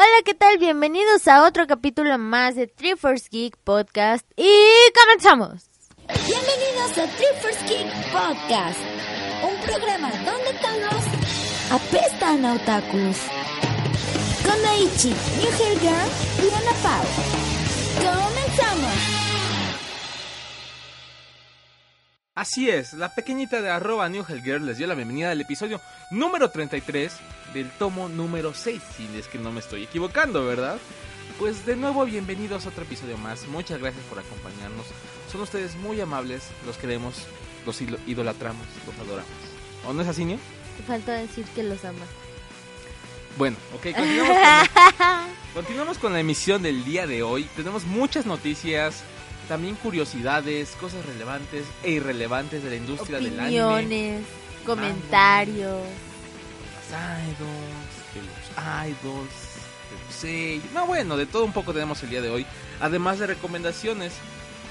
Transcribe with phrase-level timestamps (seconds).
[0.00, 0.58] Hola, ¿qué tal?
[0.58, 4.48] Bienvenidos a otro capítulo más de First Geek Podcast y
[4.94, 5.68] comenzamos.
[6.06, 7.08] Bienvenidos a
[7.42, 8.78] First Geek Podcast,
[9.42, 11.04] un programa donde todos
[11.72, 13.16] apestan a otakus.
[14.46, 17.04] Con Daichi, New Girl y Ana Pau.
[17.96, 19.17] ¡Comenzamos!
[22.38, 25.80] Así es, la pequeñita de arroba New Hell Girl les dio la bienvenida al episodio
[26.08, 27.12] número 33
[27.52, 30.78] del tomo número 6, si es que no me estoy equivocando, ¿verdad?
[31.40, 34.86] Pues de nuevo bienvenidos a otro episodio más, muchas gracias por acompañarnos,
[35.32, 37.26] son ustedes muy amables, los queremos,
[37.66, 39.32] los idolatramos, los adoramos.
[39.84, 40.38] ¿O no es así, Nio?
[40.76, 42.08] Te falta decir que los amas.
[43.36, 47.48] Bueno, ok, continuamos con, la, continuamos con la emisión del día de hoy.
[47.56, 49.02] Tenemos muchas noticias,
[49.48, 53.62] también curiosidades, cosas relevantes e irrelevantes de la industria del anime.
[53.62, 54.26] Opiniones,
[54.64, 55.82] comentarios.
[56.90, 59.30] las idols, de los idols,
[59.90, 60.70] de los seiyuu.
[60.74, 62.46] No, bueno, de todo un poco tenemos el día de hoy.
[62.80, 64.12] Además de recomendaciones.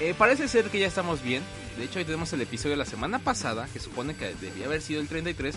[0.00, 1.42] Eh, parece ser que ya estamos bien.
[1.76, 4.80] De hecho, hoy tenemos el episodio de la semana pasada, que supone que debía haber
[4.80, 5.56] sido el 33.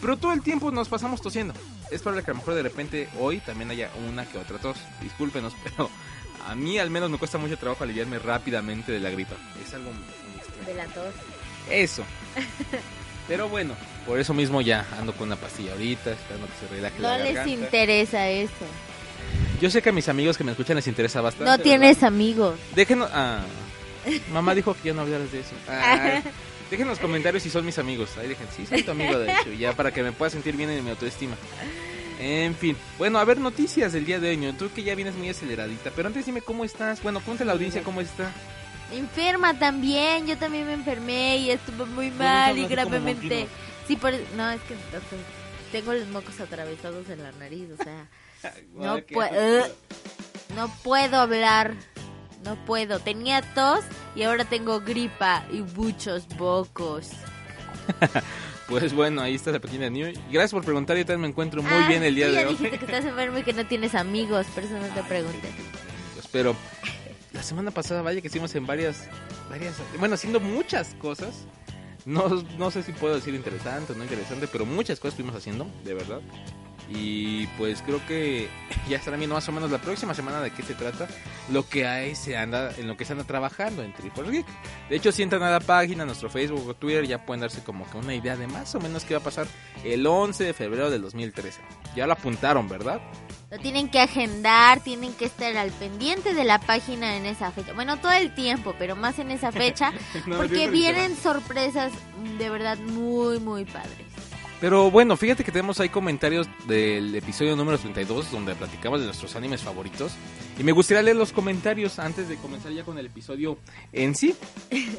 [0.00, 1.54] Pero todo el tiempo nos pasamos tosiendo.
[1.90, 4.76] Es probable que a lo mejor de repente hoy también haya una que otra tos.
[5.00, 5.90] Discúlpenos, pero
[6.48, 9.34] a mí al menos me cuesta mucho trabajo aliviarme rápidamente de la gripa.
[9.64, 10.66] Es algo muy extraño.
[10.66, 11.14] De la tos.
[11.70, 12.04] Eso.
[13.28, 13.74] Pero bueno,
[14.06, 17.18] por eso mismo ya ando con una pastilla ahorita, esperando que se relaje No la
[17.18, 17.64] les garganta.
[17.64, 18.52] interesa eso.
[19.60, 21.44] Yo sé que a mis amigos que me escuchan les interesa bastante.
[21.44, 21.64] No ¿verdad?
[21.64, 22.56] tienes amigos.
[22.76, 23.10] Déjenos...
[23.12, 23.40] Ah,
[24.32, 25.50] mamá dijo que ya no hablaras de eso.
[25.68, 26.22] Ah,
[26.70, 28.16] dejen en los comentarios si son mis amigos.
[28.18, 29.52] Ahí dejen, sí, soy tu amigo de hecho.
[29.52, 31.36] Ya para que me pueda sentir bien en mi autoestima.
[32.18, 34.52] En fin, bueno, a ver noticias del día de hoy.
[34.58, 35.90] Tú que ya vienes muy aceleradita.
[35.94, 37.02] Pero antes dime cómo estás.
[37.02, 38.32] Bueno, cuéntale a la audiencia cómo está.
[38.92, 40.26] Enferma también.
[40.26, 43.46] Yo también me enfermé y estuve muy mal y gravemente.
[43.86, 44.74] Sí, por No, es que
[45.72, 47.68] tengo los mocos atravesados en la nariz.
[47.78, 48.08] O sea,
[48.74, 49.66] no, puedo.
[50.54, 51.74] no puedo hablar.
[52.46, 52.98] No puedo.
[53.00, 53.80] Tenía tos
[54.14, 57.10] y ahora tengo gripa y muchos bocos.
[58.68, 60.12] Pues bueno, ahí está la pequeña New.
[60.28, 60.96] Gracias por preguntar.
[60.96, 62.54] Yo también me encuentro muy Ah, bien el día tú de ya hoy.
[62.56, 65.48] dijiste que estás enfermo y que no tienes amigos, por eso no te pregunté.
[66.32, 66.56] Pero
[67.32, 69.04] la semana pasada, vaya que hicimos en varias,
[69.48, 71.46] varias, bueno, haciendo muchas cosas.
[72.06, 75.66] No, no sé si puedo decir interesante o no interesante, pero muchas cosas estuvimos haciendo,
[75.84, 76.20] de verdad.
[76.88, 78.48] Y pues creo que
[78.88, 81.08] ya estarán viendo más o menos la próxima semana de qué se trata,
[81.50, 84.46] lo que hay se anda, en lo que se anda trabajando en Triple Geek.
[84.88, 87.64] De hecho, si entran a la página, a nuestro Facebook o Twitter, ya pueden darse
[87.64, 89.48] como que una idea de más o menos qué va a pasar
[89.82, 91.60] el 11 de febrero del 2013.
[91.96, 93.00] Ya lo apuntaron, ¿verdad?
[93.50, 97.72] Lo tienen que agendar, tienen que estar al pendiente de la página en esa fecha.
[97.74, 99.92] Bueno, todo el tiempo, pero más en esa fecha,
[100.26, 101.92] No, porque vienen sorpresas
[102.38, 104.06] de verdad muy, muy padres.
[104.60, 109.36] Pero bueno, fíjate que tenemos ahí comentarios del episodio número 32 donde platicamos de nuestros
[109.36, 110.12] animes favoritos.
[110.58, 113.58] Y me gustaría leer los comentarios antes de comenzar ya con el episodio
[113.92, 114.34] en sí.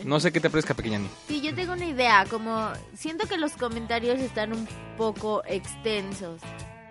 [0.06, 1.10] No sé qué te parezca, pequeña Ni.
[1.28, 6.40] Sí, yo tengo una idea, como siento que los comentarios están un poco extensos.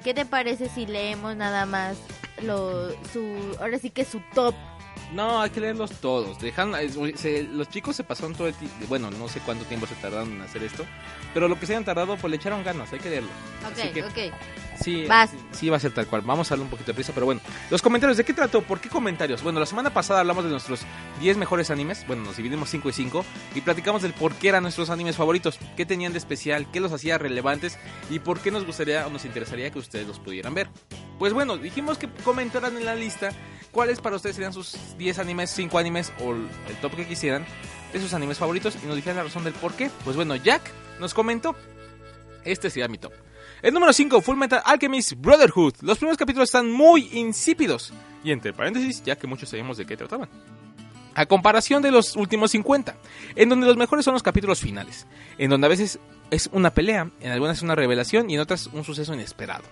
[0.06, 1.98] ¿Qué te parece si leemos nada más
[2.40, 4.54] lo, su, ahora sí que su top?
[5.12, 6.40] No, hay que leerlos todos.
[6.40, 6.72] Dejan,
[7.16, 8.76] se- los chicos se pasaron todo el tiempo.
[8.88, 10.84] Bueno, no sé cuánto tiempo se tardaron en hacer esto.
[11.32, 12.92] Pero lo que se hayan tardado, pues le echaron ganas.
[12.92, 13.28] Hay que leerlo.
[13.64, 14.34] Así que- Ok, ok.
[14.82, 15.30] Sí, Vas.
[15.30, 16.20] sí, sí va a ser tal cual.
[16.22, 17.40] Vamos a darle un poquito de prisa, pero bueno.
[17.70, 18.60] Los comentarios, ¿de qué trató?
[18.62, 19.42] ¿Por qué comentarios?
[19.42, 20.80] Bueno, la semana pasada hablamos de nuestros
[21.20, 22.04] 10 mejores animes.
[22.06, 23.24] Bueno, nos dividimos 5 y 5.
[23.54, 25.58] Y platicamos del por qué eran nuestros animes favoritos.
[25.76, 26.66] ¿Qué tenían de especial?
[26.72, 27.78] ¿Qué los hacía relevantes?
[28.10, 30.68] Y por qué nos gustaría o nos interesaría que ustedes los pudieran ver.
[31.18, 33.30] Pues bueno, dijimos que comentaran en la lista
[33.76, 37.44] cuáles para ustedes serían sus 10 animes, 5 animes o el top que quisieran
[37.92, 38.74] de sus animes favoritos.
[38.82, 39.90] Y nos dijeran la razón del por qué.
[40.02, 40.62] Pues bueno, Jack
[40.98, 41.54] nos comentó.
[42.42, 43.12] Este sería mi top.
[43.60, 45.74] El número 5, Full Metal Alchemist Brotherhood.
[45.82, 47.92] Los primeros capítulos están muy insípidos.
[48.24, 50.30] Y entre paréntesis, ya que muchos sabemos de qué trataban.
[51.14, 52.96] A comparación de los últimos 50,
[53.34, 55.06] en donde los mejores son los capítulos finales,
[55.36, 55.98] en donde a veces
[56.30, 59.64] es una pelea, en algunas es una revelación y en otras un suceso inesperado,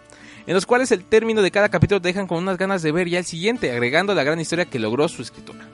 [0.47, 3.09] en los cuales el término de cada capítulo te dejan con unas ganas de ver
[3.09, 5.67] ya el siguiente, agregando la gran historia que logró su escritora.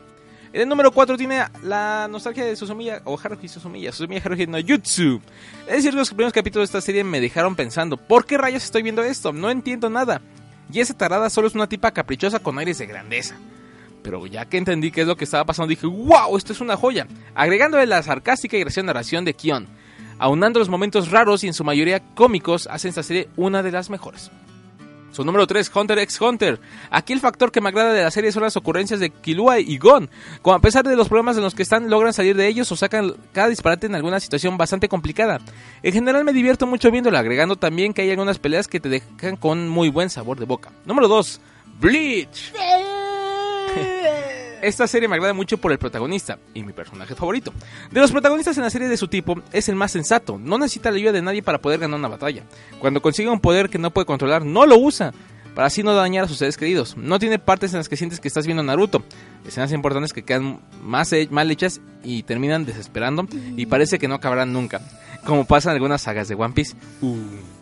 [0.53, 4.59] En el número 4 tiene la nostalgia de Susumiya o Haruhi Susumiya, Susumiya Haruhi no
[4.59, 5.21] Jutsu.
[5.69, 8.83] Es decir, los primeros capítulos de esta serie me dejaron pensando, ¿por qué rayos estoy
[8.83, 9.33] viendo esto?
[9.33, 10.21] No entiendo nada.
[10.73, 13.37] Y esa tarada solo es una tipa caprichosa con aires de grandeza.
[14.03, 16.77] Pero ya que entendí qué es lo que estaba pasando, dije, wow, esto es una
[16.77, 17.07] joya.
[17.35, 19.69] Agregándole la sarcástica y graciosa narración de Kion.
[20.19, 23.89] Aunando los momentos raros y en su mayoría cómicos, hacen esta serie una de las
[23.89, 24.33] mejores.
[25.11, 26.61] Su número 3, Hunter x Hunter.
[26.91, 29.79] Aquí el factor que me agrada de la serie son las ocurrencias de Killua y
[29.79, 30.11] Gon.
[30.43, 32.77] Como a pesar de los problemas en los que están, logran salir de ellos o
[32.77, 35.39] sacan cada disparate en alguna situación bastante complicada.
[35.83, 39.37] En general me divierto mucho viéndolo, agregando también que hay algunas peleas que te dejan
[39.37, 40.71] con muy buen sabor de boca.
[40.85, 41.41] Número 2,
[41.81, 42.53] Bleach.
[44.63, 47.53] Esta serie me agrada mucho por el protagonista y mi personaje favorito.
[47.91, 50.91] De los protagonistas en la serie de su tipo, es el más sensato, no necesita
[50.91, 52.45] la ayuda de nadie para poder ganar una batalla.
[52.79, 55.13] Cuando consigue un poder que no puede controlar, no lo usa,
[55.55, 56.97] para así no dañar a sus seres queridos.
[56.97, 59.03] No tiene partes en las que sientes que estás viendo Naruto.
[59.47, 64.53] Escenas importantes que quedan más mal hechas y terminan desesperando y parece que no acabarán
[64.53, 64.81] nunca.
[65.25, 66.77] Como pasa en algunas sagas de One Piece.
[67.03, 67.60] Uh.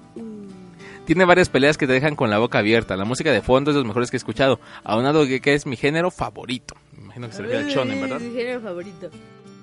[1.09, 2.95] Tiene varias peleas que te dejan con la boca abierta.
[2.95, 4.61] La música de fondo es de los mejores que he escuchado.
[4.85, 6.75] Aunado que, que es mi género favorito.
[6.93, 8.21] Me imagino que se refiere al shonen, ¿verdad?
[8.21, 9.09] Mi género favorito.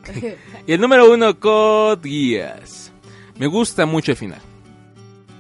[0.66, 2.92] y el número uno, Code Geass.
[3.38, 4.42] Me gusta mucho el final.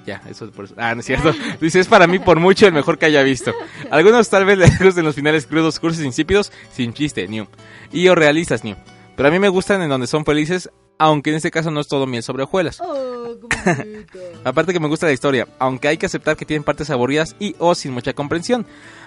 [0.05, 0.75] Ya, eso es por eso.
[0.77, 1.33] Ah, no es cierto.
[1.59, 3.51] Dice, es para mí por mucho el mejor que haya visto.
[3.89, 7.47] Algunos tal vez le gustan los finales crudos, cursos insípidos, sin chiste, new.
[7.91, 8.75] Y o realistas, new.
[9.17, 10.69] Pero a mí me gustan en donde son felices,
[10.99, 12.79] aunque en este caso no es todo miel sobre hojuelas.
[12.79, 13.24] Oh,
[14.43, 17.55] Aparte que me gusta la historia, aunque hay que aceptar que tienen partes aburridas y
[17.59, 18.65] o sin mucha comprensión.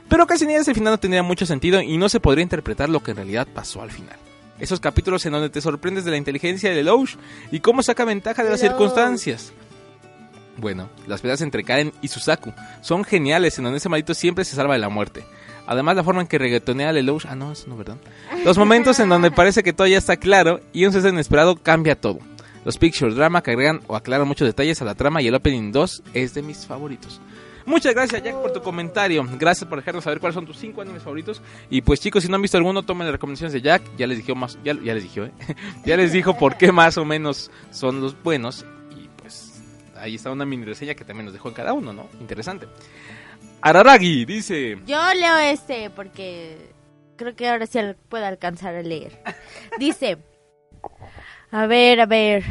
[0.08, 3.02] Pero casi ni ese final no tendría mucho sentido y no se podría interpretar lo
[3.02, 4.16] que en realidad pasó al final.
[4.58, 7.16] Esos capítulos en donde te sorprendes de la inteligencia de Lelouch
[7.52, 9.52] y cómo saca ventaja de las circunstancias.
[10.56, 14.56] Bueno, las peleas entre Karen y Susaku son geniales en donde ese maldito siempre se
[14.56, 15.24] salva de la muerte.
[15.66, 17.98] Además la forma en que reggaetonea a Lelouch, ah no, eso no, ¿verdad?
[18.44, 21.94] Los momentos en donde parece que todo ya está claro y un cese inesperado cambia
[21.94, 22.18] todo.
[22.64, 25.72] Los picture drama que agregan o aclaran muchos detalles a la trama y el opening
[25.72, 27.20] 2 es de mis favoritos.
[27.68, 29.22] Muchas gracias Jack por tu comentario.
[29.38, 31.42] Gracias por dejarnos saber cuáles son tus 5 animes favoritos.
[31.68, 33.82] Y pues chicos, si no han visto alguno, tomen las recomendaciones de Jack.
[33.98, 35.32] Ya les dijo más, ya, les dijo, ¿eh?
[35.84, 38.64] ya les dijo por qué más o menos son los buenos.
[38.96, 39.60] Y pues
[39.96, 42.08] ahí está una mini reseña que también nos dejó en cada uno, ¿no?
[42.20, 42.66] Interesante.
[43.60, 44.78] Araragi dice...
[44.86, 46.72] Yo leo este porque
[47.16, 47.78] creo que ahora sí
[48.08, 49.22] puedo alcanzar a leer.
[49.78, 50.16] Dice,
[51.50, 52.44] a ver, a ver,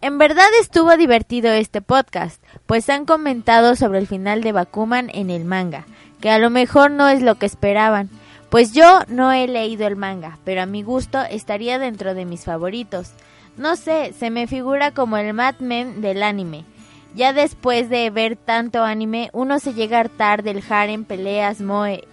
[0.00, 5.30] en verdad estuvo divertido este podcast, pues han comentado sobre el final de Bakuman en
[5.30, 5.86] el manga,
[6.20, 8.10] que a lo mejor no es lo que esperaban.
[8.50, 12.44] Pues yo no he leído el manga, pero a mi gusto estaría dentro de mis
[12.44, 13.12] favoritos.
[13.56, 16.66] No sé, se me figura como el Mad Men del anime.
[17.14, 22.04] Ya después de ver tanto anime, uno se llega a hartar del harem, peleas, moe,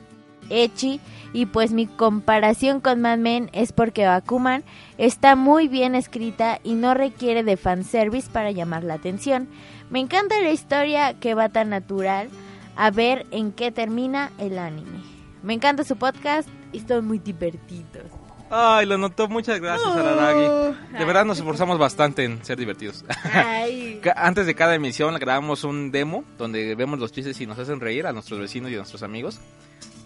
[0.50, 1.00] echi,
[1.34, 4.64] y pues mi comparación con Mad Men es porque Bakuman
[4.98, 9.48] está muy bien escrita y no requiere de fanservice para llamar la atención.
[9.90, 12.30] Me encanta la historia que va tan natural
[12.76, 15.00] a ver en qué termina el anime.
[15.44, 18.06] Me encanta su podcast y son muy divertidos.
[18.50, 19.28] Ay, lo notó.
[19.28, 20.76] Muchas gracias, Araragi.
[20.98, 23.06] De verdad nos esforzamos bastante en ser divertidos.
[23.32, 24.02] Ay.
[24.16, 28.08] Antes de cada emisión grabamos un demo donde vemos los chistes y nos hacen reír
[28.08, 29.40] a nuestros vecinos y a nuestros amigos.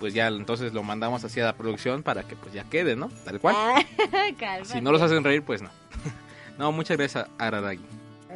[0.04, 3.08] Pues ya entonces lo mandamos hacia la producción para que pues ya quede, ¿no?
[3.24, 3.56] Tal cual.
[4.38, 4.66] Cálmate.
[4.66, 5.70] Si no los hacen reír, pues no.
[6.58, 7.86] No, muchas gracias a Araragi.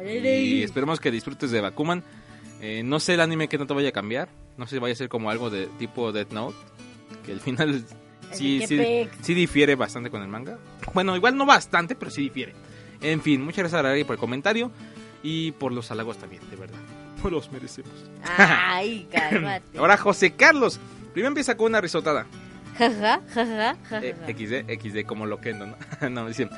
[0.02, 2.02] Y esperemos que disfrutes de Bakuman.
[2.62, 4.30] Eh, no sé el anime que no te vaya a cambiar.
[4.56, 6.56] No sé si vaya a ser como algo de tipo Death Note.
[7.26, 7.84] Que el final
[8.32, 10.56] sí, sí, sí difiere bastante con el manga.
[10.94, 12.54] Bueno, igual no bastante, pero sí difiere.
[13.02, 14.70] En fin, muchas gracias a Araragi por el comentario.
[15.22, 16.80] Y por los halagos también, de verdad.
[17.22, 17.92] No los merecemos.
[18.38, 19.66] Ay, cálmate.
[19.78, 20.80] Ahora José Carlos.
[21.12, 22.26] Primero empieza con una risotada.
[22.76, 24.00] Jaja, jaja, jaja.
[24.06, 25.76] Eh, XD, XD como loquendo, ¿no?
[26.10, 26.50] no, dicen.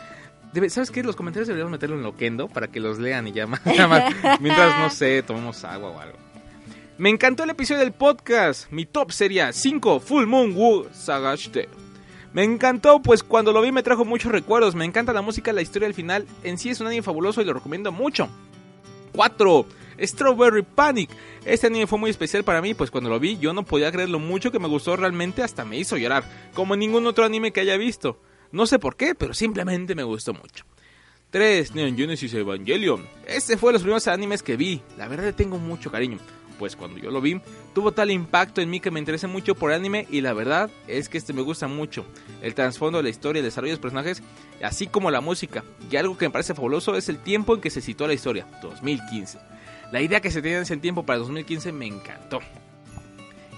[0.53, 1.03] Debe- ¿Sabes qué?
[1.03, 3.61] Los comentarios deberíamos meterlo en loquendo para que los lean y ya más.
[4.41, 6.19] Mientras, no sé, tomamos agua o algo.
[6.99, 8.71] Me encantó el episodio del podcast.
[8.71, 11.69] Mi top sería 5 Full Moon Woo Sagashite.
[12.33, 14.75] Me encantó, pues cuando lo vi me trajo muchos recuerdos.
[14.75, 16.27] Me encanta la música, la historia del final.
[16.45, 18.29] En sí es un anime fabuloso y lo recomiendo mucho.
[19.13, 19.67] 4.
[20.01, 21.11] Strawberry Panic.
[21.45, 24.09] Este anime fue muy especial para mí, pues cuando lo vi yo no podía creer
[24.09, 27.61] lo mucho que me gustó realmente, hasta me hizo llorar, como ningún otro anime que
[27.61, 28.21] haya visto.
[28.53, 30.65] No sé por qué, pero simplemente me gustó mucho.
[31.31, 31.77] 3.
[31.77, 33.07] Neon Genesis Evangelion.
[33.27, 34.83] Este fue los primeros animes que vi.
[34.99, 36.19] La verdad tengo mucho cariño.
[36.59, 37.41] Pues cuando yo lo vi,
[37.73, 41.09] tuvo tal impacto en mí que me interesé mucho por anime y la verdad es
[41.09, 42.05] que este me gusta mucho.
[42.43, 44.23] El trasfondo, la historia, el desarrollo de los personajes,
[44.63, 45.65] así como la música.
[45.91, 48.47] Y algo que me parece fabuloso es el tiempo en que se citó la historia,
[48.61, 49.39] 2015.
[49.93, 52.41] La idea que se tenía en ese tiempo para 2015 me encantó.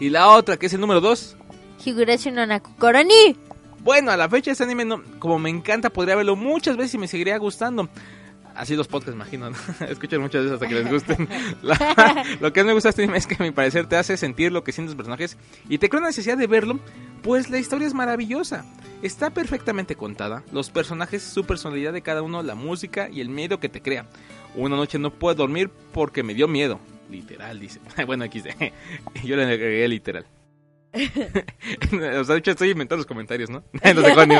[0.01, 1.37] Y la otra, que es el número 2,
[1.85, 3.37] Higurashi no Naku Koroni.
[3.81, 6.99] Bueno, a la fecha este anime, no, como me encanta, podría verlo muchas veces y
[6.99, 7.89] me seguiría gustando.
[8.55, 9.57] Así los podcasts, imagino, ¿no?
[9.89, 11.29] Escuchan muchas veces hasta que les gusten.
[11.63, 14.17] La- lo que más me gusta este anime es que a mi parecer te hace
[14.17, 15.37] sentir lo que sienten los personajes
[15.69, 16.79] y te crea la necesidad de verlo,
[17.23, 18.65] pues la historia es maravillosa.
[19.03, 23.59] Está perfectamente contada, los personajes, su personalidad de cada uno, la música y el miedo
[23.59, 24.07] que te crea.
[24.55, 26.79] Una noche no puedo dormir porque me dio miedo.
[27.11, 27.81] Literal, dice.
[28.07, 28.73] Bueno, aquí dice.
[29.25, 30.27] Yo le agregué literal.
[32.21, 33.63] o sea, de hecho estoy inventando los comentarios, ¿no?
[33.95, 34.35] No sé cuándo.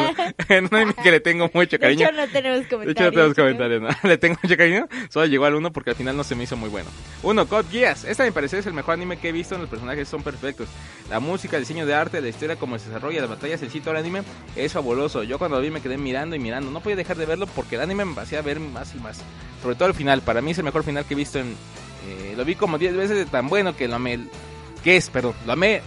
[0.49, 2.07] En un anime que le tengo mucho De cariño.
[2.09, 2.87] hecho, no tenemos comentarios.
[2.87, 3.89] De hecho, no tenemos comentarios, ¿no?
[4.09, 4.89] Le tengo mucho cariño.
[5.09, 6.91] Solo llegó al 1 porque al final no se me hizo muy bueno.
[7.23, 8.05] Uno, Code Geass.
[8.05, 9.57] Este, a mi parecer, es el mejor anime que he visto.
[9.59, 10.69] Los personajes son perfectos.
[11.09, 13.93] La música, el diseño de arte, la historia, cómo se desarrolla, las batallas, el sitio
[13.93, 14.23] del anime
[14.57, 15.23] es fabuloso.
[15.23, 16.71] Yo cuando lo vi me quedé mirando y mirando.
[16.71, 19.21] No podía dejar de verlo porque el anime me hacía ver más y más.
[19.63, 20.23] Sobre todo el final.
[20.23, 21.49] Para mí es el mejor final que he visto en.
[22.09, 24.21] eh, lo vi como 10 veces de tan bueno que lo amé.
[24.85, 25.35] Que es, perdón.
[25.47, 25.81] Lo amé.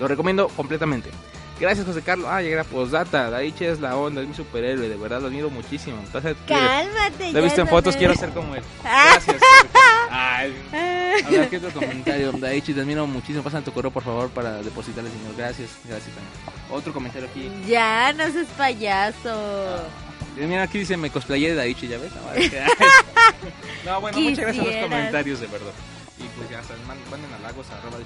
[0.00, 1.10] Lo recomiendo completamente.
[1.60, 2.26] Gracias, José Carlos.
[2.30, 3.28] Ah, llega postdata.
[3.28, 4.88] Daichi es la onda, es mi superhéroe.
[4.88, 5.98] De verdad lo admiro muchísimo.
[6.02, 7.32] Entonces, Cálmate.
[7.32, 8.62] lo he visto en fotos, quiero ser como él.
[8.82, 9.18] Ah.
[9.26, 9.42] Gracias.
[10.10, 10.56] Ay.
[10.72, 12.32] A ver, ¿qué otro comentario?
[12.32, 13.42] Daichi, te admiro muchísimo.
[13.44, 15.36] Pasan tu correo, por favor, para depositarle, señor.
[15.36, 16.14] Gracias, gracias.
[16.14, 16.32] también.
[16.70, 17.50] Otro comentario aquí.
[17.66, 19.76] Ya, no seas payaso.
[20.38, 22.10] Eh, Mira, aquí dice, me cosplayé de Daichi, ¿ya ves?
[22.16, 22.50] Ah, vale.
[23.84, 25.72] No, bueno, muchas gracias por los comentarios, de verdad.
[26.18, 28.04] Y pues ya, manden halagos a arroba de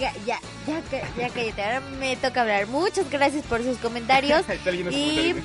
[0.00, 0.80] Ya, ya, ya,
[1.16, 1.62] ya cállate.
[1.62, 2.66] Ahora me toca hablar.
[2.66, 4.42] Muchas gracias por sus comentarios.
[4.90, 5.34] Y-.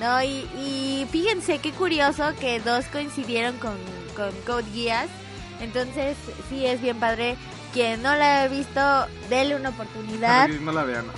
[0.00, 3.76] No, y, y fíjense qué curioso que dos coincidieron con,
[4.16, 5.10] con Code Geass.
[5.60, 6.16] Entonces,
[6.48, 7.36] sí, es bien padre.
[7.74, 8.80] Quien no la ha visto,
[9.28, 10.48] déle una oportunidad.
[10.48, 11.12] No la vean, no.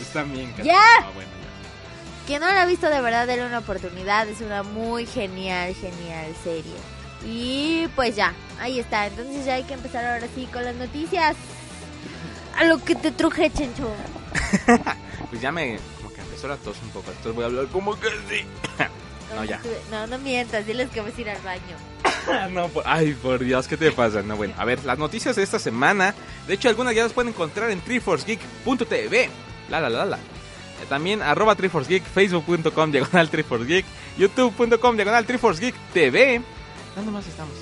[0.00, 0.52] Está bien.
[0.62, 0.78] ¡Ya!
[1.00, 2.26] Ah, bueno, ya.
[2.26, 4.28] Quien no la ha visto, de verdad, déle una oportunidad.
[4.28, 6.74] Es una muy genial, genial serie.
[7.26, 9.06] Y pues ya, ahí está.
[9.06, 11.36] Entonces ya hay que empezar ahora sí con las noticias.
[12.56, 13.90] A lo que te truje, Chencho.
[15.30, 15.78] Pues ya me.
[15.96, 17.06] Como que empezó la tos un poco.
[17.10, 18.44] Entonces voy a hablar como que sí.
[19.34, 19.62] No, ya.
[19.90, 21.76] No, no mientas, diles que vas a ir al baño.
[22.52, 24.22] No, por- ay, por Dios, ¿qué te pasa?
[24.22, 26.14] No, bueno, a ver, las noticias de esta semana.
[26.46, 29.28] De hecho, algunas ya las pueden encontrar en triforcegeek.tv.
[29.70, 30.16] La, la, la, la.
[30.18, 33.84] Eh, También arroba triforcegeek, facebook.com diagonal triforcegeek,
[34.18, 36.42] youtube.com diagonal triforcegeek TV.
[36.96, 37.54] ¿Dónde más estamos?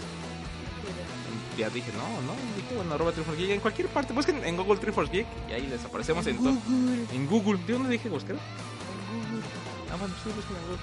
[1.58, 3.50] Ya dije, no, no, dije, bueno, arroba triforcegeek.
[3.50, 6.54] En cualquier parte, busquen en Google triforcegeek y ahí les aparecemos en todo.
[6.54, 7.04] Google.
[7.12, 8.37] En Google, ¿de dónde dije buscar?
[9.92, 10.80] Ah, bueno, sí, busquen en Google.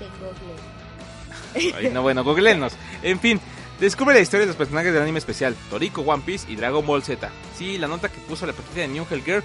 [0.00, 1.76] No, en Google.
[1.76, 2.72] Ay, no, bueno, googleenos.
[3.02, 3.40] En fin,
[3.78, 7.02] descubre la historia de los personajes del anime especial, Toriko, One Piece y Dragon Ball
[7.02, 7.30] Z.
[7.56, 9.44] Sí, la nota que puso la partida de New Hellgirl.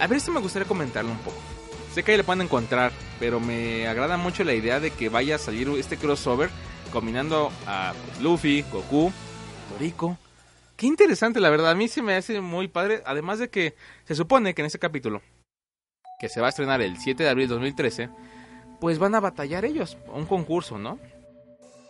[0.00, 1.38] A ver, esto me gustaría comentarlo un poco.
[1.94, 5.36] Sé que ahí le pueden encontrar, pero me agrada mucho la idea de que vaya
[5.36, 6.50] a salir este crossover
[6.92, 9.12] combinando a pues, Luffy, Goku,
[9.72, 10.16] Toriko.
[10.76, 11.70] Qué interesante, la verdad.
[11.70, 13.02] A mí se me hace muy padre.
[13.06, 13.74] Además de que
[14.04, 15.22] se supone que en este capítulo,
[16.20, 18.10] que se va a estrenar el 7 de abril de 2013,
[18.80, 19.96] pues van a batallar ellos.
[20.12, 20.98] Un concurso, ¿no?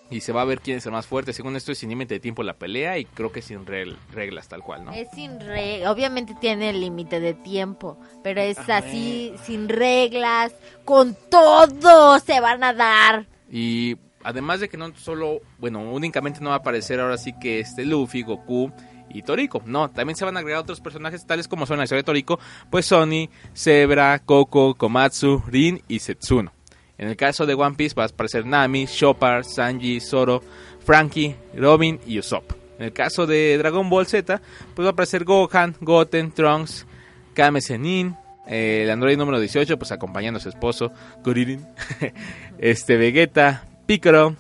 [0.09, 1.33] Y se va a ver quién es el más fuerte.
[1.33, 4.47] Según esto es sin límite de tiempo la pelea y creo que sin reg- reglas
[4.47, 4.93] tal cual, ¿no?
[4.93, 10.55] Es sin reglas, obviamente tiene el límite de tiempo, pero es A así, sin reglas,
[10.85, 13.27] con todo se van a dar.
[13.51, 17.61] Y además de que no solo, bueno, únicamente no va a aparecer ahora sí que
[17.61, 18.73] este Luffy, Goku
[19.09, 19.63] y Toriko.
[19.65, 22.41] No, también se van a agregar otros personajes tales como son la historia de Toriko,
[22.69, 26.53] pues Sony, Zebra, Koko, Komatsu, Rin y Setsuno.
[26.99, 30.43] En el caso de One Piece va a aparecer Nami, Chopper, Sanji, Zoro,
[30.85, 32.51] Frankie, Robin y Usopp.
[32.79, 34.43] En el caso de Dragon Ball Z,
[34.75, 36.85] pues va a aparecer Gohan, Goten, Trunks,
[37.33, 38.17] Kame Sennin,
[38.49, 40.93] eh, el androide número 18, pues acompañando a su esposo,
[41.23, 41.65] Kuririn,
[42.59, 44.37] este Vegeta, Piccolo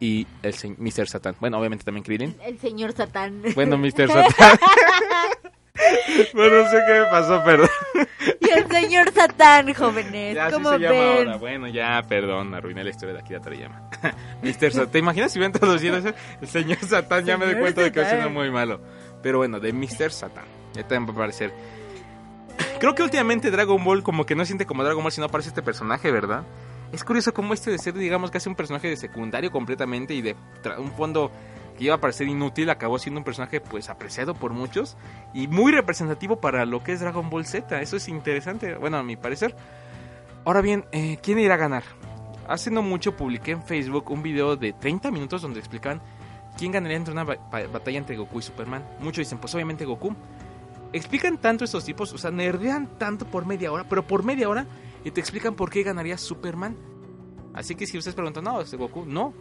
[0.00, 1.08] y el Mr.
[1.08, 1.36] Satan.
[1.40, 2.36] Bueno, obviamente también Krillin.
[2.42, 3.42] El señor Satán.
[3.54, 4.08] Bueno, Mr.
[4.08, 4.58] Satan.
[6.34, 7.68] bueno, no sé qué me pasó, perdón.
[8.40, 10.34] y el señor Satán, jóvenes.
[10.34, 11.36] Ya ¿Cómo se llama ahora.
[11.36, 13.90] Bueno, ya, perdón, arruiné la historia de Akira Toriyama.
[14.42, 14.72] Mr.
[14.72, 14.90] Satan.
[14.90, 16.12] ¿Te imaginas si hubieran traducido eso?
[16.40, 18.20] El señor Satan, ya me doy cuenta de que Satán.
[18.20, 18.80] siendo muy malo.
[19.22, 20.10] Pero bueno, de Mr.
[20.10, 20.44] Satan.
[20.74, 21.52] Ya también va a aparecer.
[22.78, 25.48] Creo que últimamente Dragon Ball como que no siente como Dragon Ball si no aparece
[25.48, 26.42] este personaje, ¿verdad?
[26.92, 30.36] Es curioso como este de ser, digamos, casi un personaje de secundario completamente y de
[30.78, 31.30] un fondo
[31.76, 34.96] que iba a parecer inútil, acabó siendo un personaje pues apreciado por muchos
[35.34, 37.80] y muy representativo para lo que es Dragon Ball Z.
[37.82, 39.54] Eso es interesante, bueno, a mi parecer.
[40.44, 41.82] Ahora bien, eh, ¿quién irá a ganar?
[42.48, 46.00] Hace no mucho publiqué en Facebook un video de 30 minutos donde explicaban
[46.56, 48.82] quién ganaría entre una ba- ba- batalla entre Goku y Superman.
[49.00, 50.14] Muchos dicen, pues obviamente Goku.
[50.92, 54.64] Explican tanto estos tipos, o sea, nerdean tanto por media hora, pero por media hora
[55.06, 56.76] y te explican por qué ganaría Superman.
[57.54, 59.32] Así que si ustedes preguntan, no, es Goku, no.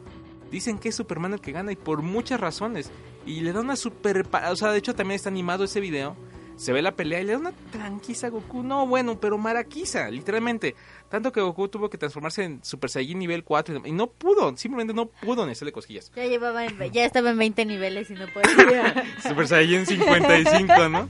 [0.51, 2.91] Dicen que es Superman el que gana y por muchas razones.
[3.25, 4.25] Y le da una super...
[4.49, 6.15] O sea, de hecho también está animado ese video
[6.55, 8.63] se ve la pelea y le da una tranquiza a Goku.
[8.63, 10.73] No, bueno, pero maraquiza, literalmente.
[11.09, 14.93] Tanto que Goku tuvo que transformarse en Super Saiyan nivel 4 y no pudo, simplemente
[14.93, 16.11] no pudo ni hacerle cosquillas.
[16.15, 19.03] Ya llevaba en- ya estaba en 20 niveles y no podía.
[19.27, 21.09] Super Saiyan 55, ¿no?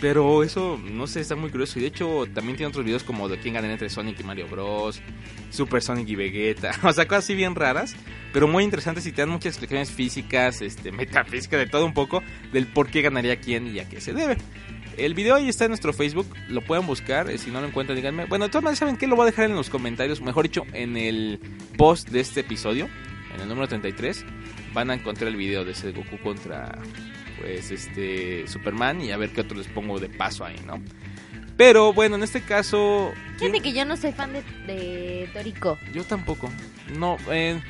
[0.00, 1.78] Pero eso, no sé, está muy curioso.
[1.78, 4.48] Y de hecho, también tiene otros videos como de quién gana entre Sonic y Mario
[4.48, 5.00] Bros.
[5.50, 6.72] Super Sonic y Vegeta.
[6.82, 7.94] O sea, cosas así bien raras,
[8.32, 12.22] pero muy interesantes y te dan muchas explicaciones físicas, este, metafísicas, de todo un poco,
[12.52, 14.36] del por qué ganaría quién y a qué se debe.
[14.96, 17.96] El video ahí está en nuestro Facebook, lo pueden buscar, eh, si no lo encuentran
[17.96, 18.26] díganme.
[18.26, 19.06] Bueno, de todas maneras, ¿saben qué?
[19.06, 21.40] Lo voy a dejar en los comentarios, mejor dicho, en el
[21.76, 22.88] post de este episodio,
[23.34, 24.24] en el número 33,
[24.72, 26.78] van a encontrar el video de ese Goku contra,
[27.40, 30.80] pues, este, Superman y a ver qué otro les pongo de paso ahí, ¿no?
[31.56, 33.12] Pero bueno, en este caso...
[33.38, 35.78] ¿quién- Fíjate que yo no soy fan de, de Toriko.
[35.92, 36.50] Yo tampoco.
[36.98, 37.62] No, en,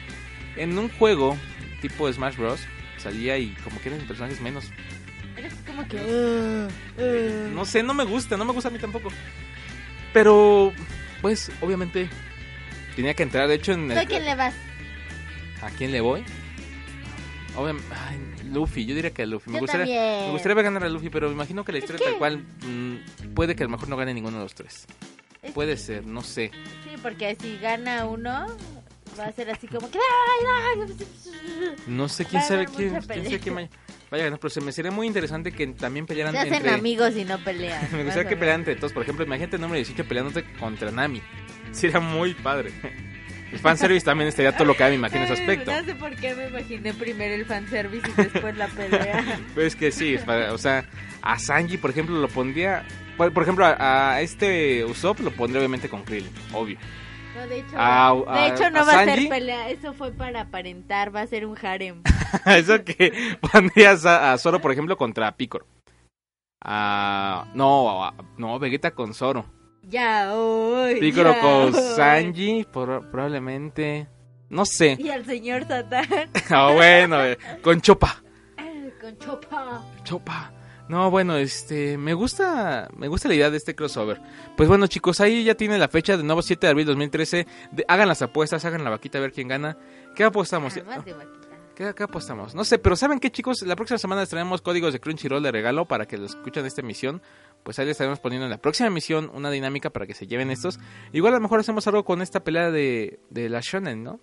[0.56, 1.37] en un juego
[1.83, 2.61] tipo Smash Bros.
[2.97, 4.71] salía y como que eran personajes menos.
[5.37, 5.97] Eres como que...
[5.97, 7.54] "Uh, uh".
[7.54, 9.11] No sé, no me gusta, no me gusta a mí tampoco.
[10.14, 10.73] Pero,
[11.21, 12.09] pues, obviamente,
[12.97, 13.49] tenía que entrar.
[13.49, 14.54] De hecho, en ¿Tú el- a quién le vas?
[15.61, 16.25] ¿A quién le voy?
[17.56, 17.88] Obviamente,
[18.55, 19.51] Luffy, yo diría que a Luffy.
[19.51, 20.27] Me Yo gustaría, también.
[20.27, 22.39] me gustaría ver ganar a Luffy, pero me imagino que la historia que- tal cual
[22.39, 24.87] mm, puede que a lo mejor no gane ninguno de los tres.
[25.43, 26.51] Es- Puede ser, no sé.
[26.85, 28.47] Sí, porque si gana uno,
[29.19, 29.99] va a ser así como que...
[31.87, 33.25] No sé quién sabe quién, quién pelea.
[33.25, 33.69] sabe quién vaya,
[34.11, 36.71] a ganar, pero se me sería muy interesante que también pelearan Se hacen entre...
[36.73, 37.89] amigos y no pelean.
[37.93, 38.93] Me gustaría que pelearan entre todos.
[38.93, 41.21] Por ejemplo, imagínate el número 18 peleándote contra Nami.
[41.73, 42.73] Sería muy padre.
[43.55, 45.71] El fanservice también estaría todo lo que me imagino ese aspecto.
[45.71, 49.39] No sé por qué me imaginé primero el fanservice y después la pelea.
[49.55, 50.85] Pero es que sí, o sea,
[51.23, 52.85] a Sanji, por ejemplo, lo pondría...
[53.17, 56.79] Por, por ejemplo, a, a este Usopp lo pondría obviamente con Krillin, obvio.
[57.37, 59.71] No, de hecho, A- de hecho no va a ser pelea.
[59.71, 62.03] Eso fue para aparentar, va a ser un harem.
[62.47, 65.67] Eso que pondrías a, Zoro, por ejemplo, contra Piccolo.
[66.63, 69.45] A, no, no, Vegeta con Zoro.
[69.88, 71.00] Ya, hoy.
[71.00, 71.95] Piccolo ya, con hoy.
[71.97, 74.09] Sanji, por- probablemente...
[74.50, 74.97] No sé.
[75.00, 76.07] Y al señor Satán
[76.50, 78.23] Ah, bueno, eh, con Chopa.
[79.00, 79.83] con Chopa.
[80.05, 80.53] Chopa.
[80.88, 84.20] No, bueno, este, me gusta, me gusta la idea de este crossover.
[84.57, 87.47] Pues bueno, chicos, ahí ya tiene la fecha de nuevo 7 de abril 2013.
[87.73, 89.77] De- hagan las apuestas, hagan la vaquita a ver quién gana.
[90.14, 90.75] ¿Qué apostamos?
[90.75, 91.38] Además de vaquita.
[91.75, 92.55] ¿Qué, qué apostamos?
[92.55, 93.62] No sé, pero ¿saben qué, chicos?
[93.62, 96.83] La próxima semana les traemos códigos de Crunchyroll de regalo para que los escuchen esta
[96.83, 97.20] emisión.
[97.64, 100.50] Pues ahí les estaremos poniendo en la próxima emisión una dinámica para que se lleven
[100.50, 100.79] estos.
[101.12, 104.20] Igual a lo mejor hacemos algo con esta pelea de, de la Shonen, ¿no?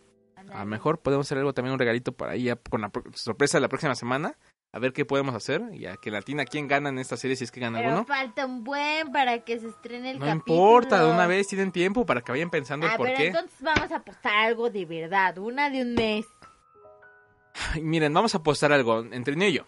[0.53, 3.61] A lo mejor podemos hacer algo también, un regalito por ahí con la sorpresa de
[3.61, 4.37] la próxima semana.
[4.73, 5.61] A ver qué podemos hacer.
[5.73, 8.05] Y a que latina quién gana en esta serie si es que gana Pero alguno.
[8.07, 10.55] falta un buen para que se estrene el No capítulo.
[10.55, 13.27] importa, de una vez tienen tiempo para que vayan pensando el por pero qué.
[13.27, 15.37] entonces vamos a apostar algo de verdad.
[15.39, 16.25] Una de un mes.
[17.73, 19.63] Ay, Miren, vamos a apostar algo entre Neo y yo.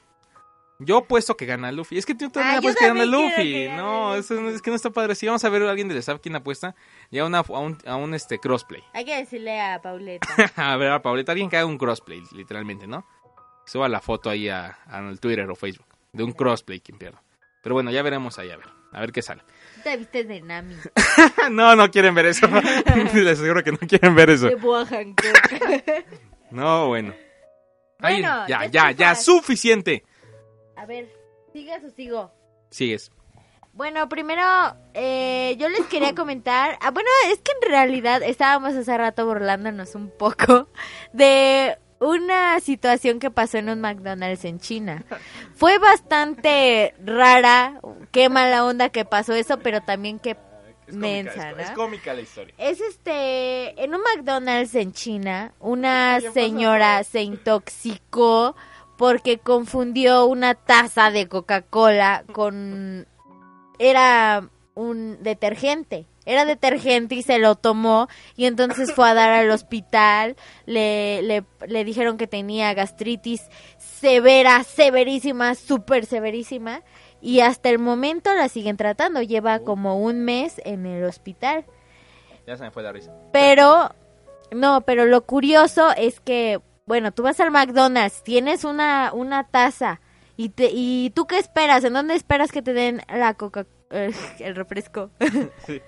[0.79, 1.97] Yo apuesto que gana Luffy.
[1.97, 3.53] Es que tú también Ah, apuestas que gana Luffy.
[3.53, 5.15] que no, es que no está padre.
[5.15, 6.75] Si vamos a ver a alguien del staff quién apuesta,
[7.11, 8.83] y a, una, a un, a un este, crossplay.
[8.93, 10.27] Hay que decirle a Pauleta.
[10.55, 13.05] a ver, a Pauleta, alguien que haga un crossplay, literalmente, ¿no?
[13.65, 17.21] Suba la foto ahí a, al Twitter o Facebook de un crossplay, quien pierda.
[17.61, 18.67] Pero bueno, ya veremos ahí, a ver.
[18.91, 19.41] A ver qué sale.
[19.83, 20.75] Te vistes de Nami.
[21.51, 22.47] no, no quieren ver eso.
[23.13, 24.49] Les aseguro que no quieren ver eso.
[26.51, 27.13] No, bueno.
[27.99, 30.03] Ahí, Bueno, ya, ya ya, ya, suficiente.
[30.83, 31.07] A ver,
[31.53, 32.29] ¿sigas o sigo?
[32.69, 33.09] Sigues.
[33.71, 34.43] Bueno, primero,
[34.93, 36.77] eh, yo les quería comentar.
[36.81, 40.67] Ah, bueno, es que en realidad estábamos hace rato burlándonos un poco
[41.13, 45.05] de una situación que pasó en un McDonald's en China.
[45.55, 47.79] Fue bastante rara,
[48.11, 50.35] qué mala onda que pasó eso, pero también qué
[50.87, 51.63] mensa, es, ¿no?
[51.63, 52.53] es cómica la historia.
[52.57, 58.57] Es este, en un McDonald's en China, una señora se intoxicó
[58.97, 63.07] porque confundió una taza de Coca-Cola con
[63.79, 66.07] era un detergente.
[66.25, 70.37] Era detergente y se lo tomó y entonces fue a dar al hospital.
[70.65, 76.81] Le, le, le dijeron que tenía gastritis severa, severísima, súper severísima.
[77.21, 79.21] Y hasta el momento la siguen tratando.
[79.21, 81.65] Lleva como un mes en el hospital.
[82.45, 83.13] Ya se me fue la risa.
[83.31, 83.93] Pero,
[84.51, 90.01] no, pero lo curioso es que, bueno, tú vas al McDonald's, tienes una, una taza
[90.37, 94.11] y, te, y tú qué esperas, ¿en dónde esperas que te den la coca, eh,
[94.39, 95.09] el refresco?
[95.65, 95.81] Sí.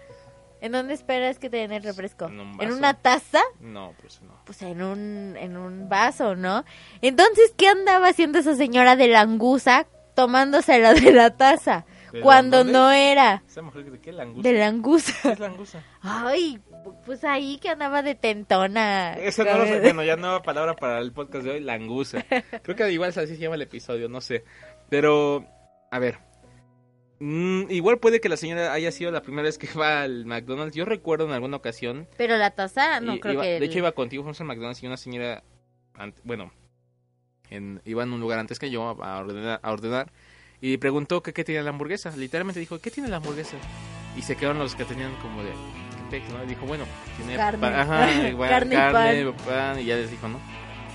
[0.62, 2.26] ¿En dónde esperas que te den el refresco?
[2.26, 2.78] En un ¿En vaso.
[2.78, 3.42] una taza?
[3.60, 4.34] No, pues no.
[4.46, 6.64] Pues en un, en un vaso, ¿no?
[7.02, 11.86] Entonces, ¿qué andaba haciendo esa señora de langusa tomándosela de la taza?
[12.12, 14.42] ¿De Cuando no era ¿Esa mujer de qué langusa?
[14.50, 15.14] de langusa.
[15.22, 15.84] ¿Qué es langusa?
[16.02, 16.60] Ay,
[17.06, 19.14] pues ahí que andaba de tentona.
[19.14, 19.80] Esa no lo sé.
[19.82, 22.26] Bueno, ya nueva palabra para el podcast de hoy, langusa.
[22.64, 24.44] Creo que igual así se llama el episodio, no sé.
[24.90, 25.46] Pero,
[25.92, 26.20] a ver.
[27.20, 30.76] Mm, igual puede que la señora haya sido la primera vez que va al McDonald's.
[30.76, 32.08] Yo recuerdo en alguna ocasión.
[32.18, 33.60] Pero la taza, no y- creo iba- que...
[33.60, 35.44] De hecho, iba contigo, fuimos al McDonald's y una señora.
[36.24, 36.52] bueno,
[37.50, 39.60] en, iba en un lugar antes que yo a ordenar.
[39.64, 40.12] A ordenar
[40.62, 42.16] y preguntó que qué tenía la hamburguesa.
[42.18, 43.58] Literalmente dijo, ¿qué tiene la hamburguesa?
[44.18, 45.52] Y se quedaron los que tenían como de.
[46.20, 46.44] ¿Qué pex, no?
[46.44, 46.86] Y dijo, bueno,
[47.18, 47.60] tiene Carne.
[47.60, 49.80] pa- ajá, igual, Carne y carne, pan.
[49.80, 50.38] Y ya les dijo, ¿no?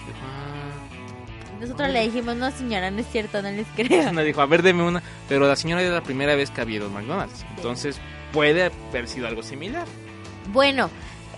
[0.06, 1.56] Dijo, "Ah".
[1.60, 4.08] Nosotros le dijimos, no señora, no es cierto, no les creo.
[4.10, 5.02] Una dijo, a ver, deme una.
[5.28, 7.44] Pero la señora era la primera vez que había ido a McDonald's.
[7.56, 8.00] Entonces,
[8.32, 9.84] puede haber sido algo similar.
[10.52, 10.88] Bueno,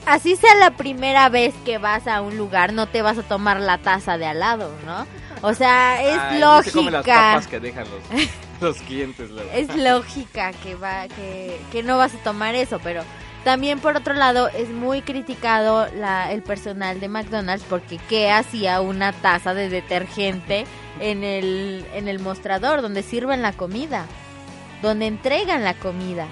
[0.07, 3.59] así sea la primera vez que vas a un lugar, no te vas a tomar
[3.61, 5.07] la taza de al lado, ¿no?
[5.41, 7.17] O sea, es Ay, no se come las lógica.
[7.17, 8.29] papas que dejan los,
[8.61, 9.51] los clientes luego.
[9.53, 13.03] Es lógica que va que, que no vas a tomar eso, pero
[13.45, 18.81] también por otro lado es muy criticado la, el personal de McDonald's porque qué hacía
[18.81, 20.65] una taza de detergente
[21.01, 24.07] en el en el mostrador donde sirven la comida,
[24.83, 26.27] donde entregan la comida.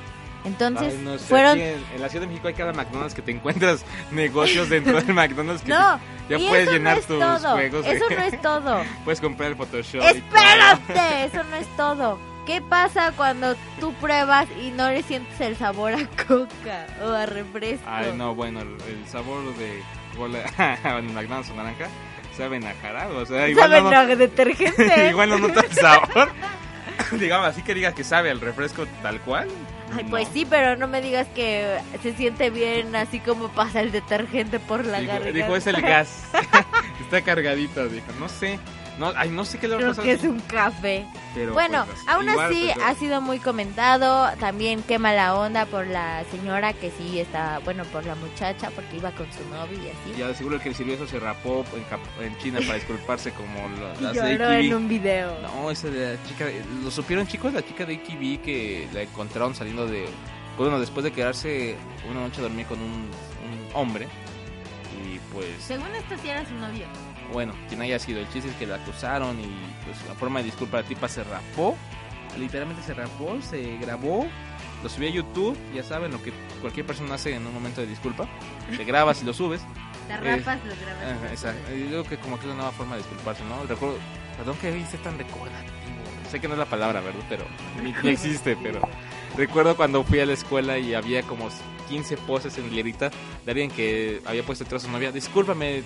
[0.45, 3.21] Entonces Ay, no sé, fueron en, en la Ciudad de México hay cada McDonald's que
[3.23, 5.99] te encuentras negocios dentro del McDonald's que no,
[6.31, 7.53] ya puedes llenar no tus todo.
[7.53, 7.85] juegos.
[7.85, 8.83] de- Eso no es todo.
[9.05, 10.03] puedes comprar el Photoshop.
[10.03, 12.19] Espérate, eso no es todo.
[12.51, 17.25] ¿Qué pasa cuando tú pruebas y no le sientes el sabor a coca o a
[17.25, 17.85] refresco?
[17.87, 19.81] Ay, no, bueno, el, sabor de
[20.17, 20.41] cola
[20.99, 21.87] en McDonald's o naranja
[22.37, 25.09] saben a jarabe, o sea, igual ¿Saben no, a detergente?
[25.11, 26.29] igual no nota el sabor.
[27.21, 29.49] Digamos, así que digas que sabe al refresco tal cual.
[29.97, 30.11] Ay, no.
[30.11, 34.59] pues sí, pero no me digas que se siente bien así como pasa el detergente
[34.59, 35.39] por la Dijo, garganta.
[35.39, 36.25] dijo, es el gas.
[37.01, 38.07] Está cargadito, dijo.
[38.19, 38.59] No sé.
[39.01, 41.07] No, ay, no sé qué le Creo que es un café.
[41.35, 44.31] pero, Bueno, pues, aún igual, así pues, ha sido muy comentado.
[44.39, 48.99] También qué mala onda por la señora que sí está, bueno, por la muchacha porque
[48.99, 50.19] iba con su novio y así.
[50.19, 52.75] Ya de seguro el que le sirvió eso se rapó en, Cap- en China para
[52.75, 53.59] disculparse como
[53.99, 54.77] Y las de lloró en AKB.
[54.77, 55.39] un video.
[55.41, 56.45] No, esa de la chica,
[56.85, 57.53] ¿lo supieron chicos?
[57.55, 60.05] La chica de AKB que la encontraron saliendo de,
[60.59, 61.75] bueno, después de quedarse
[62.11, 64.09] una noche a dormir con un, un hombre.
[65.11, 66.85] Y pues, Según esto sí era su novio.
[67.33, 69.47] Bueno, quien haya sido, el chiste es que la acusaron y
[69.85, 71.77] pues la forma de disculpa la tipa se rapó,
[72.39, 74.27] literalmente se rapó, se grabó,
[74.83, 77.87] lo subió a YouTube, ya saben lo que cualquier persona hace en un momento de
[77.87, 78.29] disculpa,
[78.77, 79.61] te grabas y lo subes.
[80.11, 81.03] Te Es- rapas, los grabas.
[81.05, 81.73] Ajá, exacto.
[81.73, 83.63] Y digo que como que es una nueva forma de disculparse, ¿no?
[83.63, 83.97] Recuerdo,
[84.37, 85.77] perdón que hice tan recordativo.
[86.29, 87.21] Sé que no es la palabra, ¿verdad?
[87.29, 87.45] Pero
[87.83, 88.81] ni, ni existe, pero
[89.37, 91.49] recuerdo cuando fui a la escuela y había como
[91.89, 93.11] 15 poses en hilerita
[93.45, 95.13] de alguien que había puesto detrás de su novia.
[95.13, 95.85] Discúlpame,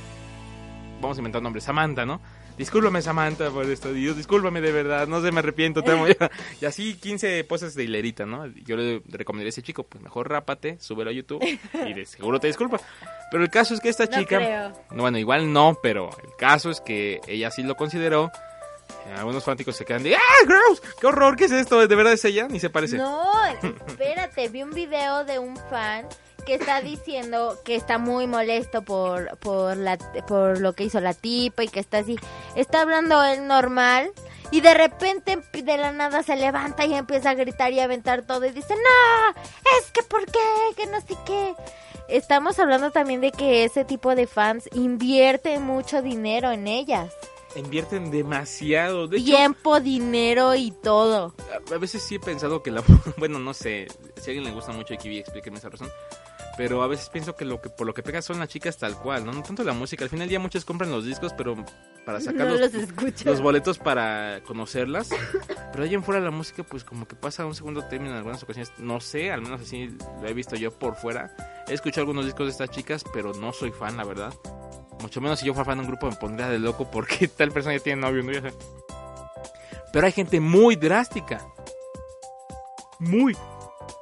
[1.01, 2.21] vamos a inventar un nombre, Samantha, ¿no?
[2.57, 3.93] Discúlpame, Samantha, por esto.
[3.95, 6.07] Yo, discúlpame de verdad, no sé, me arrepiento, te amo.
[6.61, 8.47] Y así 15 poses de hilerita, ¿no?
[8.47, 12.39] Yo le recomendaría a ese chico, pues mejor rápate, súbelo a YouTube y de seguro
[12.39, 12.79] te disculpa.
[13.33, 14.37] Pero el caso es que esta No chica...
[14.37, 14.73] creo.
[14.93, 18.31] No, Bueno, igual no, pero el caso es que ella sí lo consideró.
[19.17, 20.81] Algunos fanáticos se quedan de ¡Ah, gross!
[21.01, 21.37] ¡Qué horror!
[21.37, 21.87] ¿Qué es esto?
[21.87, 22.47] ¿De verdad es ella?
[22.49, 22.99] Ni se parece.
[22.99, 23.33] No,
[23.89, 26.07] espérate, vi un video de un fan
[26.45, 31.15] que está diciendo que está muy molesto por por la por lo que hizo la
[31.15, 32.17] tipa y que está así,
[32.55, 34.11] está hablando él normal
[34.51, 38.23] y de repente de la nada se levanta y empieza a gritar y a aventar
[38.23, 39.41] todo y dice, "No,
[39.81, 40.39] es que por qué,
[40.77, 41.55] que no sé qué."
[42.09, 47.13] Estamos hablando también de que ese tipo de fans invierte mucho dinero en ellas.
[47.57, 49.07] Invierten demasiado.
[49.07, 51.35] De hecho, Tiempo, dinero y todo.
[51.71, 52.83] a- a veces sí he pensado que la...
[53.17, 53.87] Bueno, no sé.
[54.17, 55.89] Si a alguien le gusta mucho AKB, explíqueme esa razón.
[56.57, 58.97] Pero a veces pienso que lo que por lo que pega son las chicas tal
[58.97, 59.33] cual, ¿no?
[59.33, 60.05] No tanto la música.
[60.05, 61.57] Al final del día muchos compran los discos, pero
[62.07, 63.25] para sacar No los, los escucho.
[63.25, 65.09] los boletos para conocerlas.
[65.73, 68.19] Pero ahí en fuera la música, pues como que pasa a un segundo término en
[68.19, 68.73] algunas ocasiones.
[68.79, 71.35] No sé, al menos así lo he visto yo por fuera.
[71.67, 74.33] He escuchado algunos discos de estas chicas, pero no soy fan, la verdad.
[75.01, 77.51] Mucho menos si yo fuera fan de un grupo me pondría de loco porque tal
[77.51, 78.33] persona ya tiene novio, ¿no?
[78.33, 78.55] Sé.
[79.93, 81.45] Pero hay gente muy drástica.
[83.01, 83.37] Muy,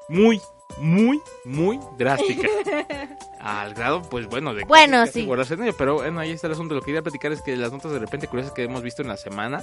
[0.09, 0.41] muy,
[0.83, 2.49] muy, muy drástica.
[3.41, 5.27] Al grado, pues bueno, de Bueno, casi sí.
[5.27, 5.75] guardarse en ello.
[5.77, 6.75] Pero bueno, ahí está el asunto.
[6.75, 9.09] Lo que quería platicar es que las notas de repente curiosas que hemos visto en
[9.09, 9.63] la semana,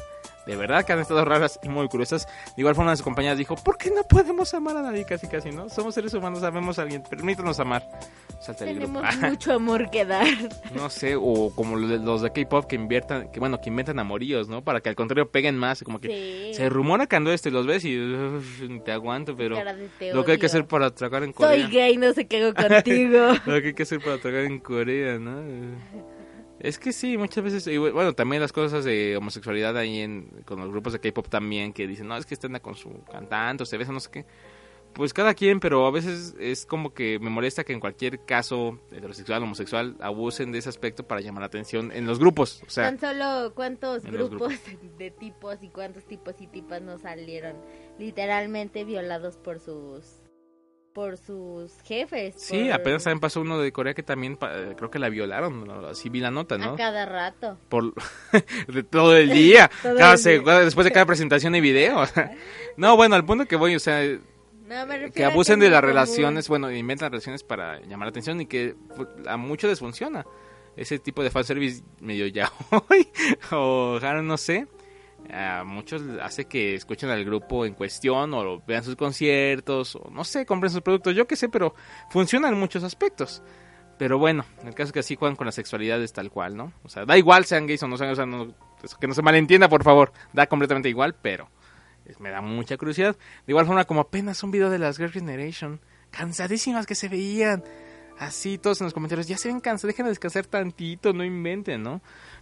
[0.49, 2.25] de verdad que han estado raras y muy curiosas.
[2.55, 5.05] De igual forma, una de sus compañeras dijo: ¿Por qué no podemos amar a nadie?
[5.05, 5.69] Casi, casi, ¿no?
[5.69, 7.87] Somos seres humanos, amemos a alguien, permítanos amar.
[8.39, 10.25] Salta Tenemos mucho amor que dar.
[10.73, 14.63] No sé, o como los de K-pop que inviertan, que bueno, que inventan amoríos, ¿no?
[14.63, 16.53] Para que al contrario peguen más, como que Sí.
[16.55, 19.57] se rumora que ando este, los ves y uf, te aguanto, pero
[20.13, 21.67] lo que hay que hacer para tragar en Soy Corea.
[21.67, 23.33] gay, no sé qué hago contigo.
[23.45, 25.41] Lo que hay que hacer para tragar en Corea, ¿no?
[26.59, 30.69] Es que sí, muchas veces, bueno, también las cosas de homosexualidad ahí en, con los
[30.69, 33.77] grupos de K-pop también, que dicen, no, es que estén con su cantante, o se
[33.77, 34.25] besan, no sé qué.
[34.93, 38.79] Pues cada quien, pero a veces es como que me molesta que en cualquier caso
[38.91, 42.61] heterosexual, homosexual, abusen de ese aspecto para llamar la atención en los grupos.
[42.67, 44.53] O sea, Tan solo cuántos los grupos
[44.97, 47.55] de tipos y cuántos tipos y tipas no salieron
[47.97, 50.18] literalmente violados por sus
[50.99, 52.35] por sus jefes.
[52.37, 55.07] sí, por- apenas también pasó uno de Corea que también pa- eh, creo que la
[55.07, 55.87] violaron, ¿no?
[55.87, 56.75] así vi la nota, a ¿no?
[56.75, 57.57] cada rato.
[57.69, 57.93] Por
[58.67, 60.59] de todo el día, Todo cada el día.
[60.59, 62.03] después de cada presentación de video.
[62.77, 65.79] no, bueno, al punto que voy, o sea, No, refiero que a abusen de las
[65.79, 65.89] común.
[65.95, 70.25] relaciones, bueno, inventan relaciones para llamar la atención y que fu- a muchos les funciona.
[70.75, 72.51] Ese tipo de fanservice medio ya
[73.51, 74.67] o Haru, no sé.
[75.31, 80.23] A muchos hace que escuchen al grupo en cuestión o vean sus conciertos o no
[80.23, 81.75] sé, compren sus productos, yo qué sé, pero
[82.09, 83.43] funciona en muchos aspectos.
[83.99, 86.55] Pero bueno, en el caso es que así juegan con la sexualidad es tal cual,
[86.55, 86.73] ¿no?
[86.83, 88.53] O sea, da igual sean gays o no sean, o sea, no-
[88.99, 91.49] que no se malentienda, por favor, da completamente igual, pero
[92.17, 93.15] me da mucha curiosidad.
[93.45, 95.79] De igual forma, como apenas un video de las Girl Generation,
[96.11, 97.63] cansadísimas que se veían.
[98.19, 101.81] Así todos en los comentarios, ya se ven cansados, dejen de descansar tantito, no inventen,
[101.81, 102.01] ¿no?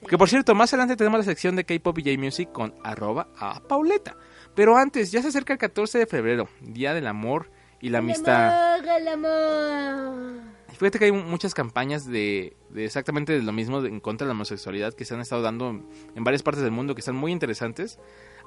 [0.10, 3.60] Que por cierto, más adelante tenemos la sección de K-Pop y J-Music con arroba a
[3.60, 4.18] Pauleta.
[4.56, 8.80] Pero antes, ya se acerca el 14 de febrero, Día del Amor y la Amistad.
[8.80, 10.42] El amor, el amor.
[10.70, 14.34] Fíjate que hay muchas campañas de, de exactamente de lo mismo en contra de la
[14.34, 17.32] homosexualidad que se han estado dando en, en varias partes del mundo que están muy
[17.32, 18.00] interesantes.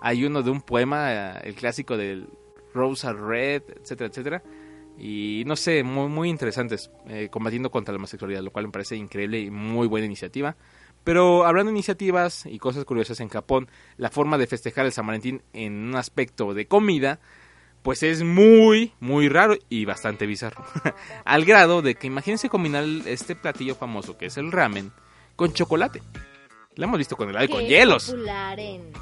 [0.03, 2.29] Hay uno de un poema, eh, el clásico del
[2.75, 4.43] Rosa Red, etcétera, etcétera.
[5.03, 8.97] Y no sé, muy, muy interesantes, eh, combatiendo contra la homosexualidad, lo cual me parece
[8.97, 10.57] increíble y muy buena iniciativa.
[11.05, 15.07] Pero hablando de iniciativas y cosas curiosas en Japón, la forma de festejar el San
[15.07, 17.19] Valentín en un aspecto de comida,
[17.83, 20.63] pues es muy, muy raro y bastante bizarro.
[21.25, 24.93] Al grado de que imagínense combinar este platillo famoso que es el ramen
[25.35, 26.03] con chocolate.
[26.77, 28.15] Lo hemos visto con helado y con hielos.
[28.59, 28.93] en,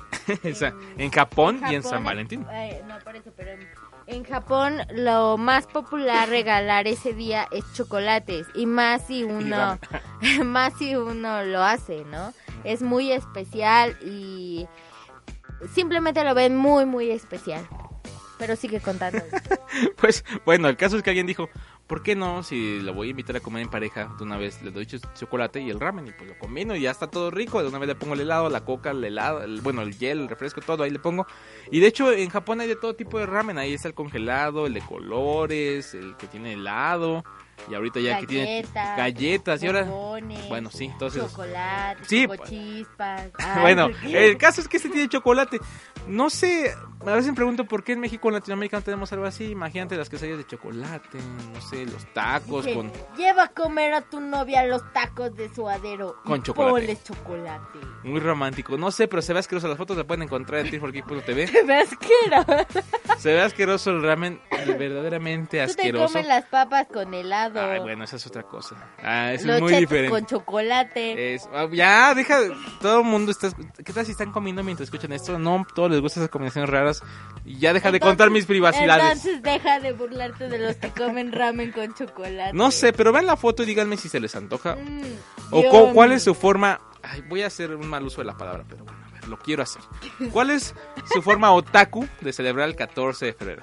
[0.52, 2.46] O sea, en Japón y en San Valentín.
[2.52, 3.66] eh, no, por eso, pero en,
[4.08, 9.78] en Japón lo más popular regalar ese día es chocolates y más si uno
[10.44, 12.32] más si uno lo hace, ¿no?
[12.64, 14.66] Es muy especial y
[15.74, 17.66] simplemente lo ven muy muy especial.
[18.38, 19.22] Pero sigue contando.
[19.96, 21.50] Pues bueno, el caso es que alguien dijo,
[21.88, 22.42] ¿por qué no?
[22.44, 25.01] Si lo voy a invitar a comer en pareja, de una vez le doy ch-
[25.14, 27.61] chocolate y el ramen y pues lo combino y ya está todo rico.
[27.62, 30.20] De una vez le pongo el helado, la coca, el helado, el- bueno, el gel,
[30.20, 31.27] el refresco, todo ahí le pongo.
[31.70, 33.59] Y de hecho en Japón hay de todo tipo de ramen.
[33.59, 37.24] Ahí está el congelado, el de colores, el que tiene helado.
[37.68, 38.61] Y ahorita ya que tiene
[38.96, 39.62] Galletas.
[39.62, 39.83] Y ahora,
[40.48, 41.22] bueno, sí, entonces...
[41.24, 43.31] chocolate, Sí, chispas.
[43.61, 45.59] bueno, el caso es que este tiene chocolate.
[46.07, 46.72] No sé,
[47.06, 49.50] a veces me pregunto por qué en México o en Latinoamérica no tenemos algo así.
[49.50, 51.18] Imagínate las quesadillas de chocolate,
[51.54, 52.92] no sé, los tacos con...
[53.16, 56.16] Lleva a comer a tu novia los tacos de suadero.
[56.24, 56.72] Con y chocolate.
[56.72, 57.78] ponle chocolate.
[58.04, 58.76] Muy romántico.
[58.76, 59.68] No sé, pero se ve asqueroso.
[59.68, 61.46] Las fotos la pueden encontrar en triforgeek.tv.
[61.46, 62.66] Te ves asqueroso.
[63.18, 64.40] Se ve asqueroso el ramen,
[64.78, 66.12] verdaderamente Tú te asqueroso.
[66.12, 67.61] comes las papas con helado.
[67.61, 68.76] Ay, bueno, esa es otra cosa.
[69.02, 70.11] Ah, eso los es muy diferente.
[70.11, 71.34] con chocolate.
[71.34, 72.38] Es- ah, ya, deja,
[72.80, 73.48] todo el mundo está...
[73.84, 75.37] ¿Qué tal si están comiendo mientras escuchan esto?
[75.37, 76.88] No, todos les gustan esas combinaciones raras.
[77.44, 79.24] Y ya deja de contar mis privacidades.
[79.24, 82.53] Entonces deja de burlarte de los que comen ramen con chocolate.
[82.53, 84.77] No sé, pero vean la foto y díganme si se les antoja.
[84.77, 85.03] Mm,
[85.53, 86.16] O Dios cuál mío.
[86.16, 86.81] es su forma.
[87.03, 89.38] Ay, voy a hacer un mal uso de la palabra, pero bueno, a ver, lo
[89.38, 89.81] quiero hacer.
[90.33, 90.74] ¿Cuál es
[91.12, 93.62] su forma otaku de celebrar el 14 de febrero?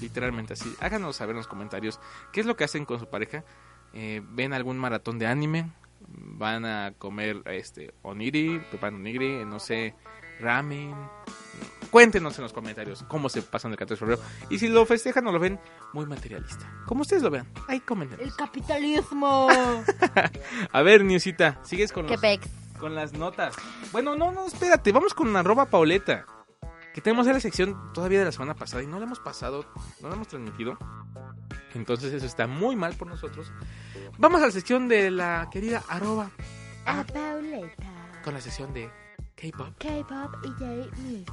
[0.00, 0.72] Literalmente así.
[0.80, 1.98] Háganos saber en los comentarios
[2.32, 3.44] qué es lo que hacen con su pareja.
[3.92, 5.70] Eh, ¿Ven algún maratón de anime?
[6.06, 8.60] ¿Van a comer este oniri?
[8.70, 9.44] ¿Preparan oniri?
[9.44, 9.94] No sé,
[10.40, 10.94] ramen.
[11.90, 14.30] Cuéntenos en los comentarios cómo se pasan el 14 de febrero.
[14.50, 15.58] Y si lo festejan o lo ven
[15.92, 16.70] muy materialista.
[16.86, 17.46] Como ustedes lo vean.
[17.66, 18.20] Ahí comenten.
[18.20, 19.48] El capitalismo.
[20.72, 22.20] A ver, Niusita, sigues con los
[22.78, 23.54] con las notas.
[23.92, 26.24] Bueno, no, no, espérate, vamos con arroba Pauleta.
[26.94, 29.66] Que tenemos la sección todavía de la semana pasada y no la hemos pasado,
[30.00, 30.78] no la hemos transmitido.
[31.74, 33.52] Entonces eso está muy mal por nosotros.
[34.16, 36.30] Vamos a la sección de la querida arroba
[36.86, 37.86] A Pauleta.
[38.24, 38.90] con la sección de
[39.38, 39.68] K-pop.
[39.78, 41.30] K-pop y J-music.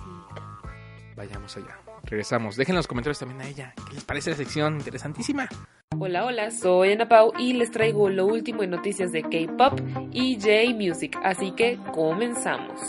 [1.15, 1.79] Vayamos allá.
[2.03, 2.55] Regresamos.
[2.55, 3.73] Dejen en los comentarios también a ella.
[3.89, 4.75] ¿Qué les parece la sección?
[4.75, 5.49] Interesantísima.
[5.97, 9.79] Hola, hola, soy Ana Pau y les traigo lo último en noticias de K-pop
[10.11, 12.79] y J-Music, así que comenzamos.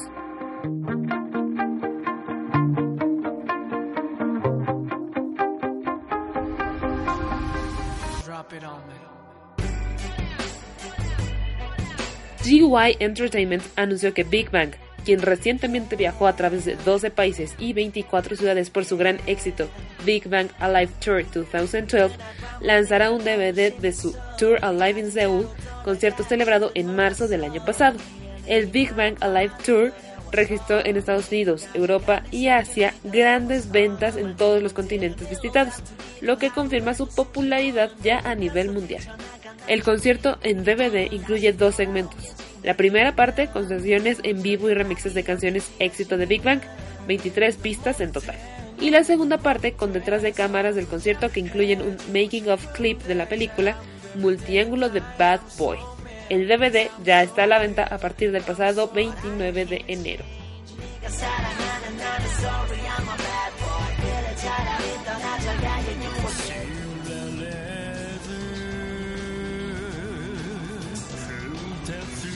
[12.44, 14.72] GY Entertainment anunció que Big Bang,
[15.06, 19.68] quien recientemente viajó a través de 12 países y 24 ciudades por su gran éxito
[20.04, 22.16] Big Bang Alive Tour 2012,
[22.60, 25.48] lanzará un DVD de su Tour Alive in Seoul,
[25.84, 27.98] concierto celebrado en marzo del año pasado.
[28.48, 29.92] El Big Bang Alive Tour
[30.32, 35.74] registró en Estados Unidos, Europa y Asia grandes ventas en todos los continentes visitados,
[36.20, 39.02] lo que confirma su popularidad ya a nivel mundial.
[39.68, 42.45] El concierto en DVD incluye dos segmentos.
[42.66, 46.60] La primera parte con sesiones en vivo y remixes de canciones éxito de Big Bang,
[47.06, 48.34] 23 pistas en total.
[48.80, 52.66] Y la segunda parte con detrás de cámaras del concierto que incluyen un making of
[52.72, 53.76] clip de la película
[54.16, 55.78] Multiángulo de Bad Boy.
[56.28, 60.24] El DVD ya está a la venta a partir del pasado 29 de enero.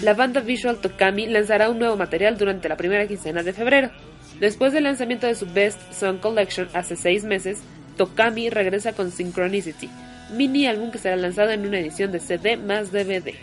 [0.02, 3.90] La banda Visual Tokami lanzará un nuevo material durante la primera quincena de febrero.
[4.38, 7.60] Después del lanzamiento de su Best Song Collection hace seis meses,
[7.98, 9.90] Tokami regresa con Synchronicity,
[10.34, 13.34] mini álbum que será lanzado en una edición de CD más DVD.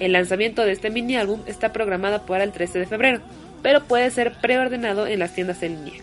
[0.00, 3.20] El lanzamiento de este mini álbum está programado para el 13 de febrero,
[3.62, 6.02] pero puede ser preordenado en las tiendas en línea.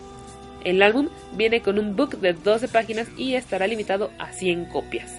[0.64, 5.12] El álbum viene con un book de 12 páginas y estará limitado a 100 copias.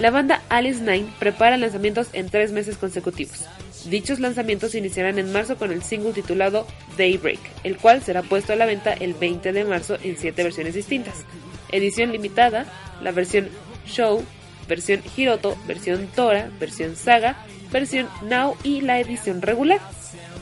[0.00, 3.46] La banda Alice Nine prepara lanzamientos en tres meses consecutivos.
[3.86, 8.56] Dichos lanzamientos iniciarán en marzo con el single titulado Daybreak, el cual será puesto a
[8.56, 11.24] la venta el 20 de marzo en siete versiones distintas.
[11.70, 12.66] Edición limitada,
[13.00, 13.48] la versión
[13.86, 14.24] Show,
[14.68, 17.36] versión Hiroto, versión Tora, versión Saga,
[17.70, 19.80] versión Now y la edición regular.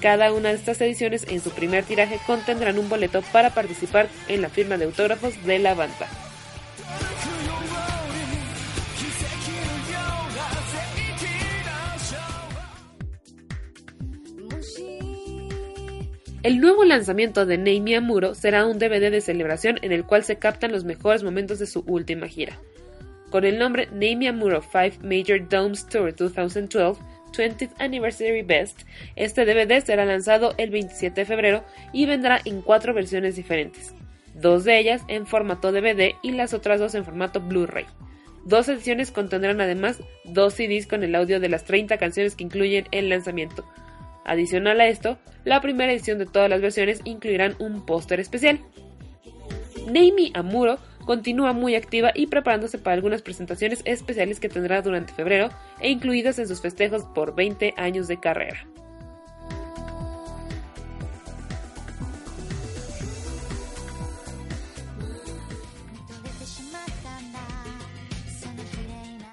[0.01, 4.43] Cada una de estas ediciones en su primer tiraje contendrán un boleto para participar en
[4.43, 6.09] la firma de autógrafos de la banda.
[16.43, 20.37] El nuevo lanzamiento de Neimi Amuro será un DVD de celebración en el cual se
[20.37, 22.59] captan los mejores momentos de su última gira.
[23.29, 26.99] Con el nombre Neimi Amuro 5 Major Domes Tour 2012
[27.33, 28.81] 20th Anniversary Best,
[29.17, 33.95] este DVD será lanzado el 27 de febrero y vendrá en cuatro versiones diferentes,
[34.35, 37.85] dos de ellas en formato DVD y las otras dos en formato Blu-ray.
[38.47, 42.87] Dos ediciones contendrán además dos CDs con el audio de las 30 canciones que incluyen
[42.91, 43.65] el lanzamiento,
[44.25, 48.61] Adicional a esto, la primera edición de todas las versiones incluirán un póster especial.
[49.91, 55.49] Neimi Amuro continúa muy activa y preparándose para algunas presentaciones especiales que tendrá durante febrero
[55.81, 58.67] e incluidas en sus festejos por 20 años de carrera.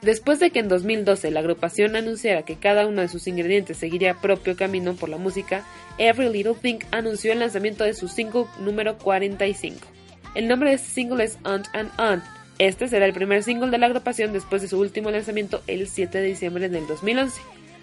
[0.07, 4.13] Después de que en 2012 la agrupación anunciara que cada uno de sus ingredientes seguiría
[4.13, 5.65] propio camino por la música,
[5.97, 9.85] Every Little Thing anunció el lanzamiento de su single número 45.
[10.33, 12.23] El nombre de este single es Aunt and Aunt.
[12.57, 16.19] Este será el primer single de la agrupación después de su último lanzamiento el 7
[16.19, 17.41] de diciembre del 2011.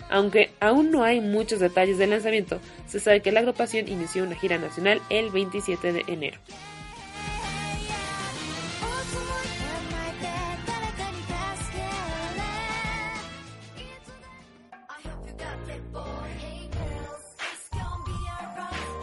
[0.09, 4.37] Aunque aún no hay muchos detalles del lanzamiento, se sabe que la agrupación inició una
[4.37, 6.39] gira nacional el 27 de enero.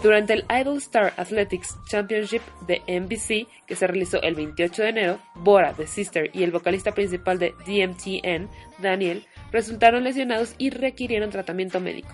[0.01, 5.19] Durante el Idol Star Athletics Championship de NBC, que se realizó el 28 de enero,
[5.35, 11.79] Bora, The Sister y el vocalista principal de DMTN, Daniel, resultaron lesionados y requirieron tratamiento
[11.79, 12.09] médico.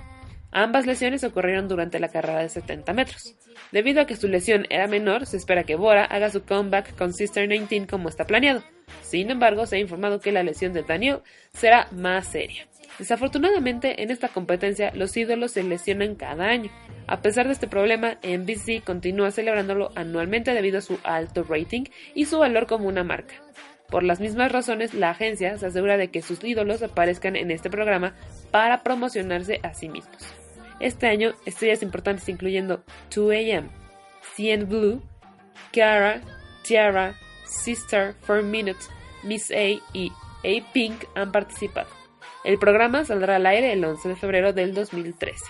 [0.51, 3.35] Ambas lesiones ocurrieron durante la carrera de 70 metros.
[3.71, 7.13] Debido a que su lesión era menor, se espera que Bora haga su comeback con
[7.13, 8.63] Sister 19 como está planeado.
[9.01, 11.19] Sin embargo, se ha informado que la lesión de Daniel
[11.53, 12.67] será más seria.
[12.99, 16.71] Desafortunadamente, en esta competencia los ídolos se lesionan cada año.
[17.05, 22.25] A pesar de este problema, NBC continúa celebrándolo anualmente debido a su alto rating y
[22.25, 23.35] su valor como una marca.
[23.89, 27.69] Por las mismas razones, la agencia se asegura de que sus ídolos aparezcan en este
[27.69, 28.13] programa
[28.51, 30.17] para promocionarse a sí mismos.
[30.79, 33.69] Este año, estrellas importantes incluyendo 2AM,
[34.35, 35.01] CN Blue,
[35.71, 36.21] Kiara,
[36.63, 38.89] Tiara, Sister, 4 Minutes,
[39.23, 40.11] Miss A y
[40.43, 41.96] A Pink han participado.
[42.47, 45.43] El programa saldrá al aire el 11 de febrero del 2013.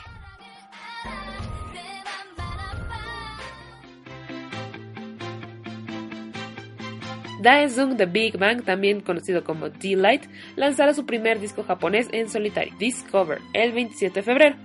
[7.44, 10.24] Daesung The Big Bang, también conocido como D-Light,
[10.56, 14.56] lanzará su primer disco japonés en solitario, Discover, el 27 de febrero.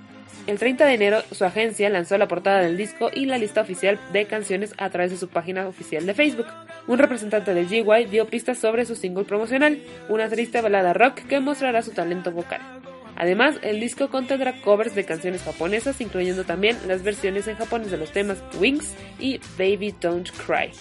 [0.49, 4.01] El 30 de enero, su agencia lanzó la portada del disco y la lista oficial
[4.13, 6.47] de canciones a través de su página oficial de Facebook.
[6.89, 9.79] Un representante de GY dio pistas sobre su single promocional,
[10.09, 12.61] una triste balada rock que mostrará su talento vocal.
[13.15, 17.99] Además, el disco contendrá covers de canciones japonesas, incluyendo también las versiones en japonés de
[17.99, 20.73] los temas Wings y Baby Don't Cry.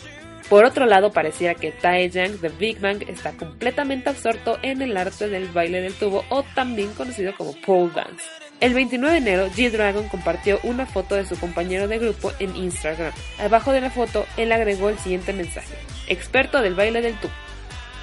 [0.50, 5.30] Por otro lado, pareciera que Taeyang de Big Bang está completamente absorto en el arte
[5.30, 8.26] del baile del tubo o también conocido como pole dance.
[8.62, 13.12] El 29 de enero, G-Dragon compartió una foto de su compañero de grupo en Instagram.
[13.40, 15.74] Abajo de la foto, él agregó el siguiente mensaje.
[16.06, 17.32] Experto del baile del tubo.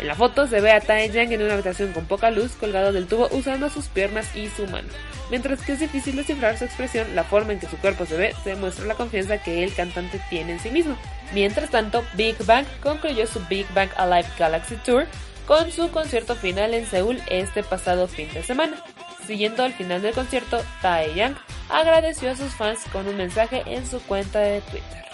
[0.00, 3.06] En la foto se ve a Taeyang en una habitación con poca luz colgado del
[3.06, 4.88] tubo usando sus piernas y su mano.
[5.30, 8.34] Mientras que es difícil descifrar su expresión, la forma en que su cuerpo se ve
[8.44, 10.96] demuestra la confianza que el cantante tiene en sí mismo.
[11.34, 15.06] Mientras tanto, Big Bang concluyó su Big Bang Alive Galaxy Tour
[15.46, 18.82] con su concierto final en Seúl este pasado fin de semana.
[19.28, 21.36] Siguiendo al final del concierto, Taeyang
[21.68, 25.04] agradeció a sus fans con un mensaje en su cuenta de Twitter.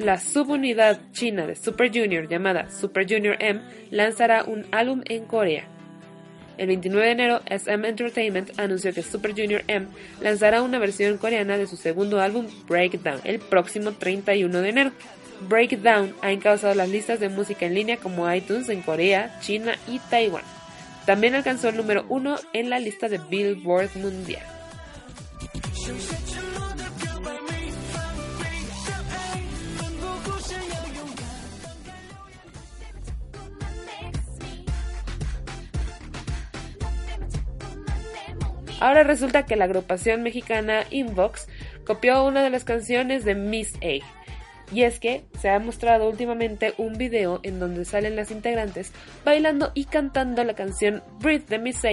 [0.00, 3.62] La subunidad china de Super Junior llamada Super Junior M
[3.92, 5.79] lanzará un álbum en Corea.
[6.60, 9.86] El 29 de enero, SM Entertainment anunció que Super Junior M
[10.20, 14.92] lanzará una versión coreana de su segundo álbum Breakdown el próximo 31 de enero.
[15.48, 20.00] Breakdown ha encabezado las listas de música en línea como iTunes en Corea, China y
[20.10, 20.44] Taiwán.
[21.06, 24.44] También alcanzó el número uno en la lista de Billboard Mundial.
[38.80, 41.48] Ahora resulta que la agrupación mexicana Inbox
[41.86, 44.04] copió una de las canciones de Miss A.
[44.72, 48.92] Y es que se ha mostrado últimamente un video en donde salen las integrantes
[49.24, 51.90] bailando y cantando la canción Breathe de Miss A,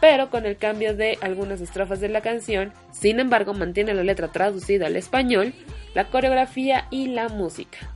[0.00, 2.72] pero con el cambio de algunas estrofas de la canción.
[2.90, 5.54] Sin embargo, mantiene la letra traducida al español,
[5.94, 7.93] la coreografía y la música.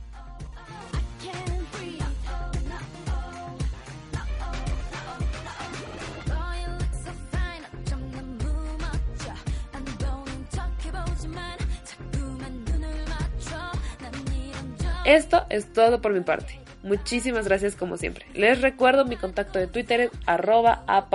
[15.09, 16.59] Esto es todo por mi parte.
[16.83, 18.27] Muchísimas gracias como siempre.
[18.35, 21.07] Les recuerdo mi contacto de Twitter es arroba a.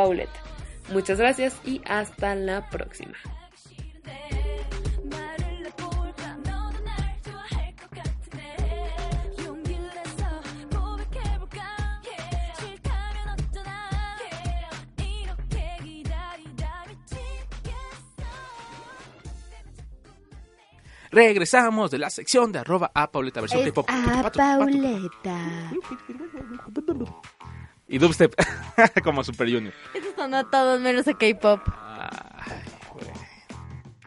[0.93, 3.15] Muchas gracias y hasta la próxima.
[21.15, 23.87] Regresamos de la sección de arroba a Pauleta versión Es K-pop.
[23.89, 25.39] a Pauleta.
[27.87, 28.35] Y dubstep
[29.05, 29.73] como Super Junior.
[29.95, 31.61] Eso sonó todo menos a K-pop.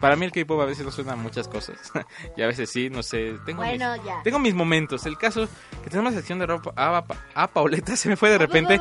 [0.02, 1.78] Para mí el K-pop a veces no suena a muchas cosas.
[2.38, 3.36] y a veces sí, no sé.
[3.46, 4.22] Tengo, Bueno, mis, ya.
[4.24, 5.06] tengo mis momentos.
[5.06, 5.48] El caso
[5.84, 7.04] que tenemos la sección de ropa a,
[7.36, 8.80] a Pauleta se me fue de repente.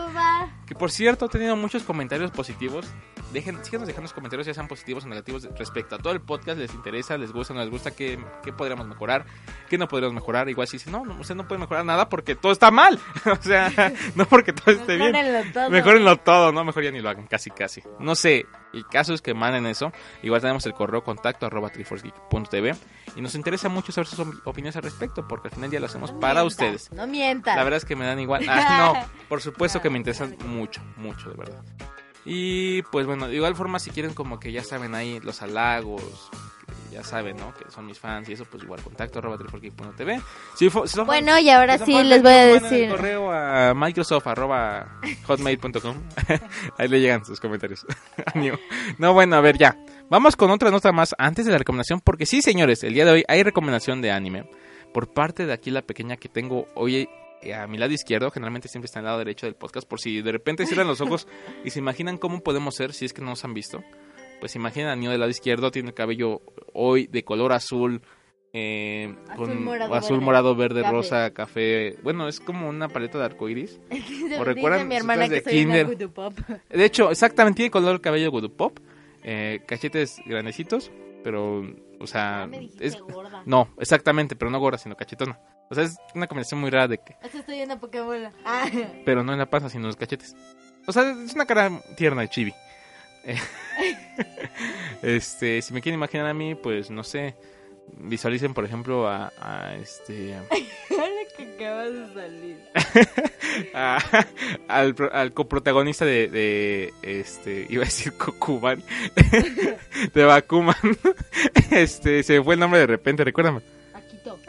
[0.67, 2.87] Que por cierto, ha tenido muchos comentarios positivos.
[3.33, 6.59] Dejen, síganos dejando los comentarios, ya sean positivos o negativos, respecto a todo el podcast.
[6.59, 7.19] ¿Les interesa?
[7.19, 7.53] ¿Les gusta?
[7.55, 7.91] ¿No les gusta?
[7.91, 9.27] ¿Qué, qué podríamos mejorar?
[9.69, 10.49] ¿Qué no podríamos mejorar?
[10.49, 12.99] Igual si dicen, no, no, usted no puede mejorar nada porque todo está mal.
[13.27, 13.71] o sea,
[14.15, 15.13] no porque todo esté bien.
[15.53, 15.71] Todo.
[15.71, 16.65] Mejórenlo todo, ¿no?
[16.65, 17.83] Mejor ya ni lo hagan, casi, casi.
[17.99, 19.93] No sé, el caso es que manden eso.
[20.23, 22.75] Igual tenemos el correo contacto arroba triforcegeek.tv
[23.17, 25.87] y nos interesa mucho saber sus op- opiniones al respecto porque al final ya lo
[25.87, 26.93] hacemos No para mientas, ustedes.
[26.93, 27.57] No mientas.
[27.57, 28.45] La verdad es que me dan igual.
[28.49, 31.63] Ah, no, por supuesto que me interesan mucho, mucho, de verdad.
[32.27, 36.03] Y pues bueno, de igual forma, si quieren, como que ya saben ahí los halagos,
[36.91, 37.55] ya saben, ¿no?
[37.55, 40.21] Que son mis fans y eso, pues igual contacto arroba triforcegeek.tv.
[40.57, 42.89] Si, si Bueno, fans- y ahora sí fans les voy a decir.
[42.91, 45.97] correo a Microsoft arroba hotmail.com.
[46.79, 47.87] ahí le llegan sus comentarios.
[48.99, 49.77] No, bueno, a ver, ya.
[50.11, 53.13] Vamos con otra nota más antes de la recomendación, porque sí, señores, el día de
[53.13, 54.49] hoy hay recomendación de anime
[54.93, 57.09] por parte de aquí la pequeña que tengo hoy
[57.53, 60.33] a mi lado izquierdo, generalmente siempre está al lado derecho del podcast, por si de
[60.33, 61.27] repente cierran los ojos
[61.65, 63.83] y se imaginan cómo podemos ser si es que no nos han visto.
[64.41, 66.43] Pues imaginen a Nio del lado izquierdo, tiene el cabello
[66.73, 68.03] hoy de color azul,
[68.59, 70.93] eh, Azul, con morado, azul, verde, morado, verde, café.
[70.93, 71.97] rosa, café.
[72.03, 73.79] Bueno, es como una paleta de arcoiris.
[74.39, 76.09] ¿O recuerdan mi hermana que de soy kinder?
[76.09, 76.33] pop.
[76.71, 78.79] De hecho, exactamente tiene color cabello Voodoo Pop,
[79.25, 80.91] eh, cachetes grandecitos,
[81.27, 81.67] pero,
[81.99, 83.43] o sea, Ah, me dijiste es, gorda.
[83.45, 85.41] no, exactamente, pero no gorda, sino cachetona.
[85.69, 88.33] O sea, es una combinación muy rara de que, Eso estoy viendo Pokémon.
[88.45, 88.71] Ah.
[89.05, 90.37] pero no en la panza, sino en los cachetes.
[90.87, 92.55] O sea, es una cara tierna de chibi.
[93.25, 93.41] Eh,
[95.03, 97.35] este, si me quieren imaginar a mí, pues no sé,
[97.99, 100.35] visualicen por ejemplo a, a este
[100.91, 102.59] Ahora que acabas de salir.
[103.75, 103.99] a-
[104.69, 108.83] al, al coprotagonista de, de este iba a decir Kokuban
[110.15, 110.75] de Bakuman
[111.71, 113.61] este se me fue el nombre de repente recuérdame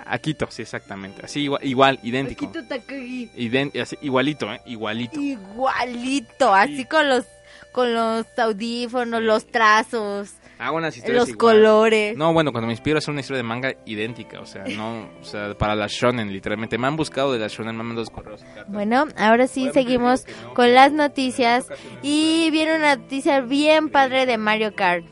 [0.09, 1.25] Akito, sí, exactamente.
[1.25, 2.45] Así igual, igual idéntico.
[2.45, 3.29] Akito Takagi.
[3.35, 4.61] Ident- así, igualito, ¿eh?
[4.65, 5.19] Igualito.
[5.19, 7.25] Igualito, así con los
[7.73, 11.55] con los audífonos, los trazos, Hago unas historias los igual.
[11.55, 12.17] colores.
[12.17, 15.07] No, bueno, cuando me inspiro a hacer una historia de manga idéntica, o sea, no,
[15.21, 16.77] o sea, para la shonen, literalmente.
[16.77, 18.43] Me han buscado de la shonen, me han mandado correos.
[18.67, 21.67] Bueno, ahora sí seguimos con las noticias
[22.01, 25.05] y viene una noticia bien padre de Mario Kart.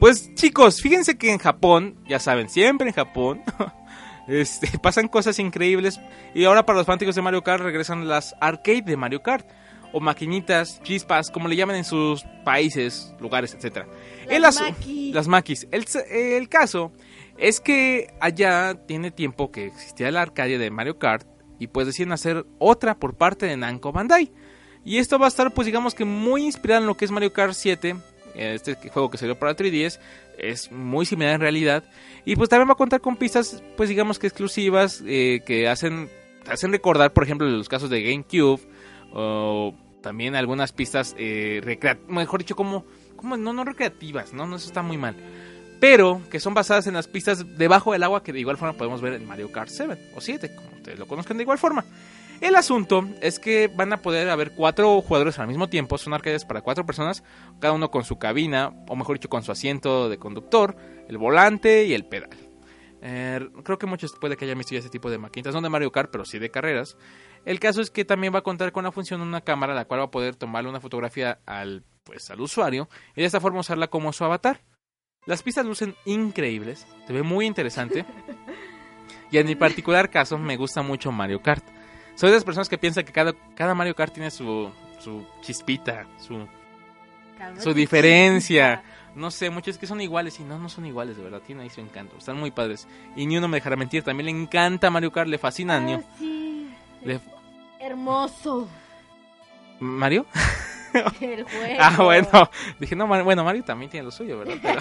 [0.00, 3.42] Pues chicos, fíjense que en Japón, ya saben, siempre en Japón,
[4.28, 6.00] este, pasan cosas increíbles.
[6.34, 9.46] Y ahora para los fanáticos de Mario Kart regresan las arcade de Mario Kart.
[9.92, 13.86] O maquinitas, chispas, como le llaman en sus países, lugares, etcétera.
[14.28, 14.62] El Las.
[14.86, 15.66] Las maquis.
[15.70, 16.92] El, el caso
[17.38, 21.26] es que allá tiene tiempo que existía la arcadia de Mario Kart
[21.58, 24.30] y pues deciden hacer otra por parte de Namco Bandai.
[24.84, 27.32] Y esto va a estar pues digamos que muy inspirado en lo que es Mario
[27.32, 27.96] Kart 7,
[28.34, 29.98] este juego que salió para 3DS,
[30.38, 31.84] es muy similar en realidad.
[32.24, 36.10] Y pues también va a contar con pistas pues digamos que exclusivas eh, que hacen,
[36.46, 38.60] hacen recordar por ejemplo los casos de GameCube
[39.12, 41.60] o también algunas pistas eh,
[42.08, 42.84] mejor dicho como,
[43.16, 44.46] como no, no recreativas, ¿no?
[44.46, 45.16] no eso está muy mal
[45.80, 49.00] pero que son basadas en las pistas debajo del agua que de igual forma podemos
[49.00, 51.84] ver en Mario Kart 7 o 7, como ustedes lo conozcan de igual forma.
[52.40, 56.44] El asunto es que van a poder haber cuatro jugadores al mismo tiempo, son arcades
[56.44, 57.24] para cuatro personas,
[57.58, 60.76] cada uno con su cabina, o mejor dicho, con su asiento de conductor,
[61.08, 62.30] el volante y el pedal.
[63.02, 65.68] Eh, creo que muchos puede que hayan visto ya ese tipo de maquinitas, no de
[65.68, 66.96] Mario Kart, pero sí de carreras.
[67.48, 69.86] El caso es que también va a contar con la función de una cámara, la
[69.86, 73.60] cual va a poder tomarle una fotografía al, pues, al usuario y de esta forma
[73.60, 74.60] usarla como su avatar.
[75.24, 78.04] Las pistas lucen increíbles, se ve muy interesante.
[79.30, 81.62] Y en mi particular caso me gusta mucho Mario Kart.
[82.14, 84.70] Soy de las personas que piensan que cada, cada Mario Kart tiene su,
[85.00, 86.46] su chispita, su,
[87.60, 88.82] su diferencia.
[89.14, 91.42] No sé, muchos que son iguales y no, no son iguales, de verdad.
[91.46, 92.16] Tienen ahí su encanto.
[92.16, 92.88] Están muy padres.
[93.16, 94.02] Y ni uno me dejará mentir.
[94.02, 95.94] También le encanta Mario Kart, le fascina a.
[95.96, 96.70] Ah, sí.
[97.04, 97.20] Le-
[97.80, 98.68] Hermoso
[99.80, 100.26] ¿Mario?
[101.20, 101.76] el juego.
[101.78, 102.50] Ah, bueno.
[102.80, 104.56] Dije, no, bueno, Mario también tiene lo suyo, ¿verdad?
[104.60, 104.80] Pero,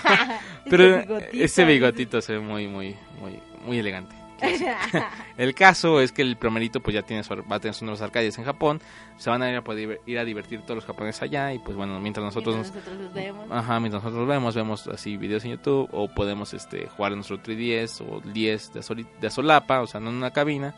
[0.69, 1.43] pero bigotito.
[1.43, 4.15] ese bigotito se ve muy, muy, muy, muy elegante.
[5.37, 8.01] El caso es que el primerito pues ya tiene su, va a tener sus nuevas
[8.01, 8.81] arcades en Japón.
[9.17, 11.53] Se van a ir a poder ir a divertir todos los japoneses allá.
[11.53, 13.47] Y pues bueno, mientras nosotros nos- Nosotros los vemos.
[13.51, 17.41] Ajá, mientras nosotros vemos, vemos así videos en YouTube o podemos este jugar en nuestro
[17.41, 20.75] 3DS o 10 de, soli- de solapa, o sea, no en una cabina.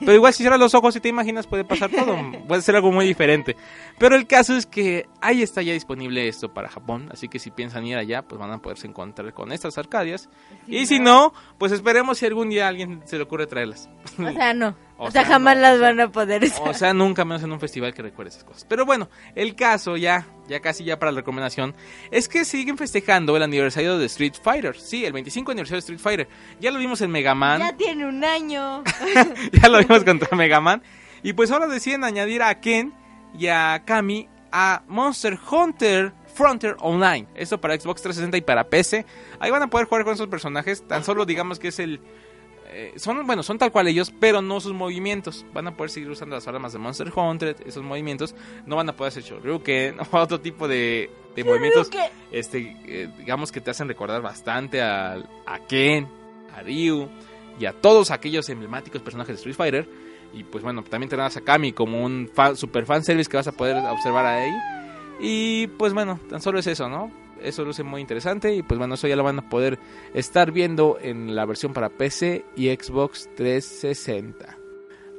[0.00, 2.16] Pero igual si cierras los ojos y te imaginas puede pasar todo,
[2.48, 3.56] puede ser algo muy diferente.
[3.98, 7.50] Pero el caso es que ahí está ya disponible esto para Japón, así que si
[7.50, 10.28] piensan ir allá, pues van a poderse encontrar con estas arcadias.
[10.66, 12.68] y si no, pues esperemos si algún día a
[13.04, 13.88] se le ocurre traerlas.
[14.18, 14.76] O sea, no.
[15.00, 16.68] O O, sea, sea, jamás no, las o sea, van a poder usar.
[16.68, 18.66] O sea, nunca menos en un festival que recuerde esas cosas.
[18.68, 21.74] Pero bueno, el caso ya, ya casi ya para la recomendación,
[22.10, 24.76] es que siguen festejando el aniversario de Street Fighter.
[24.78, 26.28] Sí, el 25 aniversario de Street Fighter.
[26.60, 28.84] Ya lo vimos en Mega Man, Ya ya, tiene un año.
[29.70, 30.82] lo vimos contra Mega Man.
[31.22, 32.92] Y pues ahora deciden añadir a Ken
[33.38, 37.26] y a Kami a Monster Hunter Frontier Online.
[37.34, 39.06] Esto para Xbox 360 y para PC.
[39.38, 40.86] Ahí van a poder jugar con esos personajes.
[40.86, 42.00] Tan solo digamos que es el...
[42.72, 45.44] eh, son, bueno, son tal cual ellos, pero no sus movimientos.
[45.52, 48.34] Van a poder seguir usando las armas de Monster Hunter, esos movimientos.
[48.66, 51.90] No van a poder hacer Shoryuken o otro tipo de, de movimientos
[52.30, 55.14] este, eh, digamos que te hacen recordar bastante a,
[55.46, 56.06] a Ken,
[56.56, 57.08] a Ryu
[57.58, 59.88] y a todos aquellos emblemáticos personajes de Street Fighter.
[60.32, 63.52] Y pues bueno, también tendrás a Kami como un super fan service que vas a
[63.52, 64.52] poder observar ahí.
[65.18, 67.10] Y pues bueno, tan solo es eso, ¿no?
[67.42, 69.78] Eso luce muy interesante y pues bueno, eso ya lo van a poder
[70.14, 74.56] estar viendo en la versión para PC y Xbox 360.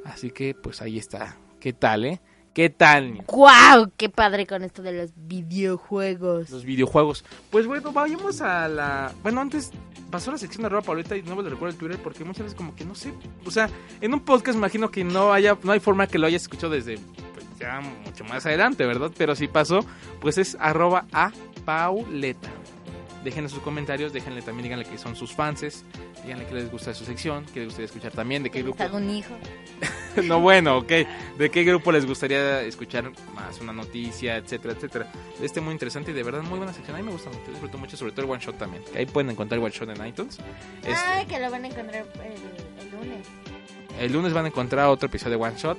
[0.04, 1.36] Así que pues ahí está.
[1.60, 2.20] ¿Qué tal, eh?
[2.54, 3.24] ¿Qué tal?
[3.26, 3.92] ¡Guau!
[3.96, 6.50] ¡Qué padre con esto de los videojuegos!
[6.50, 7.24] los videojuegos.
[7.50, 9.12] Pues bueno, vayamos a la.
[9.22, 9.70] Bueno, antes
[10.10, 12.44] pasó la sección de arroba Paulita y no me lo recuerdo el Twitter porque muchas
[12.44, 13.14] veces como que no sé.
[13.46, 13.70] O sea,
[14.02, 16.98] en un podcast imagino que no haya, no hay forma que lo hayas escuchado desde
[17.62, 19.10] ya mucho más adelante, ¿verdad?
[19.16, 19.80] Pero si pasó,
[20.20, 21.32] pues es arroba a
[21.64, 22.50] Pauleta.
[23.24, 25.84] Déjenle sus comentarios, déjenle también, díganle que son sus fanses,
[26.24, 28.84] díganle que les gusta su sección, que les gustaría escuchar también, de qué ¿Les grupo.
[28.96, 29.32] un hijo?
[30.24, 30.90] no, bueno, ok.
[31.38, 35.06] ¿De qué grupo les gustaría escuchar más una noticia, etcétera, etcétera?
[35.40, 36.96] Este muy interesante y de verdad muy buena sección.
[36.96, 38.82] A mí me gusta mucho, disfruto mucho, sobre todo el One Shot también.
[38.92, 40.38] que ahí pueden encontrar el One Shot en iTunes.
[40.80, 43.26] Este, Ay, que lo van a encontrar el, el lunes.
[44.00, 45.78] el lunes van a encontrar otro episodio de One Shot.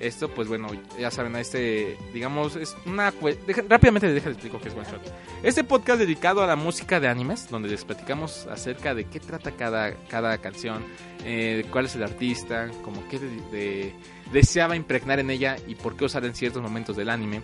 [0.00, 0.68] Esto, pues bueno,
[0.98, 3.12] ya saben, a este, digamos, es una...
[3.46, 5.00] deja- rápidamente les explico qué es One Shot.
[5.42, 9.52] Este podcast dedicado a la música de animes, donde les platicamos acerca de qué trata
[9.52, 10.82] cada, cada canción,
[11.24, 13.94] eh, cuál es el artista, como qué de- de-
[14.32, 17.42] deseaba impregnar en ella y por qué usar en ciertos momentos del anime.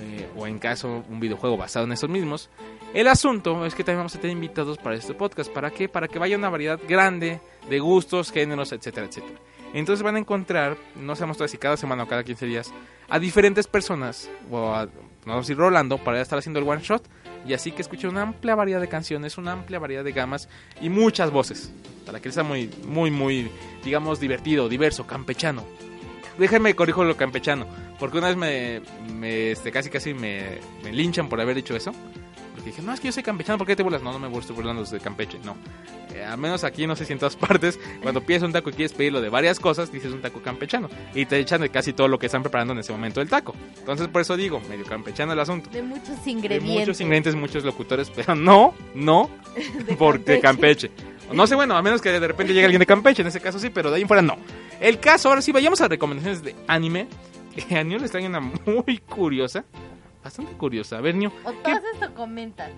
[0.00, 2.48] eh, o en caso un videojuego basado en esos mismos.
[2.92, 5.52] El asunto es que también vamos a tener invitados para este podcast.
[5.52, 5.88] ¿Para qué?
[5.88, 9.38] Para que vaya una variedad grande de gustos, géneros, etcétera, etcétera.
[9.72, 12.72] Entonces van a encontrar, no sabemos todavía si cada semana o cada 15 días,
[13.08, 14.88] a diferentes personas, o a,
[15.24, 17.02] vamos a ir rolando para estar haciendo el one shot.
[17.46, 20.48] Y así que escuchen una amplia variedad de canciones, una amplia variedad de gamas
[20.80, 21.72] y muchas voces.
[22.06, 23.50] Para que sea muy, muy, muy,
[23.84, 25.64] digamos, divertido, diverso, campechano.
[26.38, 27.66] Déjenme corrijo lo campechano.
[27.98, 31.92] Porque una vez me, me este, casi casi me, me linchan por haber dicho eso.
[32.62, 34.02] Porque dije, no, es que yo soy campechano, ¿por qué te burlas?
[34.02, 35.56] No, no me estoy burlando de Campeche, no.
[36.14, 38.72] Eh, al menos aquí, no sé si en todas partes, cuando pides un taco y
[38.72, 40.88] quieres pedirlo de varias cosas, dices un taco campechano.
[41.12, 43.52] Y te echan de casi todo lo que están preparando en ese momento del taco.
[43.80, 45.70] Entonces, por eso digo, medio campechano el asunto.
[45.70, 46.78] De muchos De ingredientes.
[46.78, 49.28] muchos ingredientes, muchos locutores, pero no, no,
[49.84, 50.90] De porque Campeche.
[50.90, 51.34] Campeche.
[51.34, 53.58] No sé, bueno, a menos que de repente llegue alguien de Campeche, en ese caso
[53.58, 54.36] sí, pero de ahí en fuera no.
[54.80, 57.08] El caso, ahora sí, vayamos a recomendaciones de anime.
[57.68, 59.64] Que a Nio les trae una muy curiosa,
[60.22, 60.98] bastante curiosa.
[60.98, 62.70] A ver, Nio, O todas esto comentan.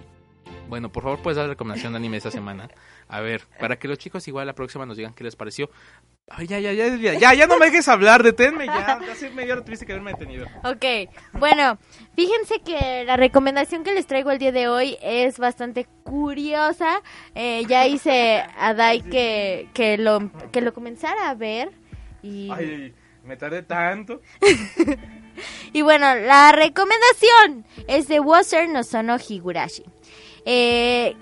[0.68, 2.68] bueno, por favor, puedes dar recomendación de anime esta semana.
[3.08, 5.68] A ver, para que los chicos igual la próxima nos digan qué les pareció.
[6.30, 8.98] Ay, ya, ya, ya, ya, ya, ya no me dejes hablar, deténme ya.
[9.12, 10.46] Hace media hora tuviste que haberme detenido.
[10.64, 11.76] Ok, bueno,
[12.16, 17.02] fíjense que la recomendación que les traigo el día de hoy es bastante curiosa.
[17.34, 21.72] Eh, ya hice a Dai que, que, lo, que lo comenzara a ver.
[22.22, 24.22] Y, Ay, me tardé tanto.
[25.72, 29.84] y bueno, la recomendación es de Waser no Sono Higurashi.
[30.46, 31.16] Eh,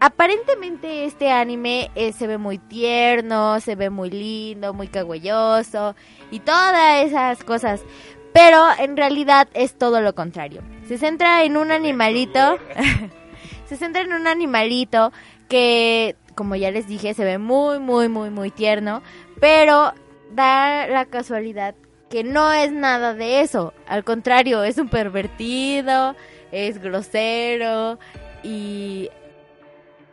[0.00, 5.94] aparentemente este anime eh, se ve muy tierno, se ve muy lindo, muy cagüelloso
[6.30, 7.82] y todas esas cosas.
[8.32, 10.62] Pero en realidad es todo lo contrario.
[10.88, 12.58] Se centra en un animalito.
[13.68, 15.12] se centra en un animalito
[15.48, 19.02] que, como ya les dije, se ve muy, muy, muy, muy tierno.
[19.38, 19.92] Pero
[20.32, 21.74] da la casualidad
[22.12, 23.72] que no es nada de eso.
[23.86, 26.14] Al contrario, es un pervertido,
[26.52, 27.98] es grosero
[28.42, 29.08] y.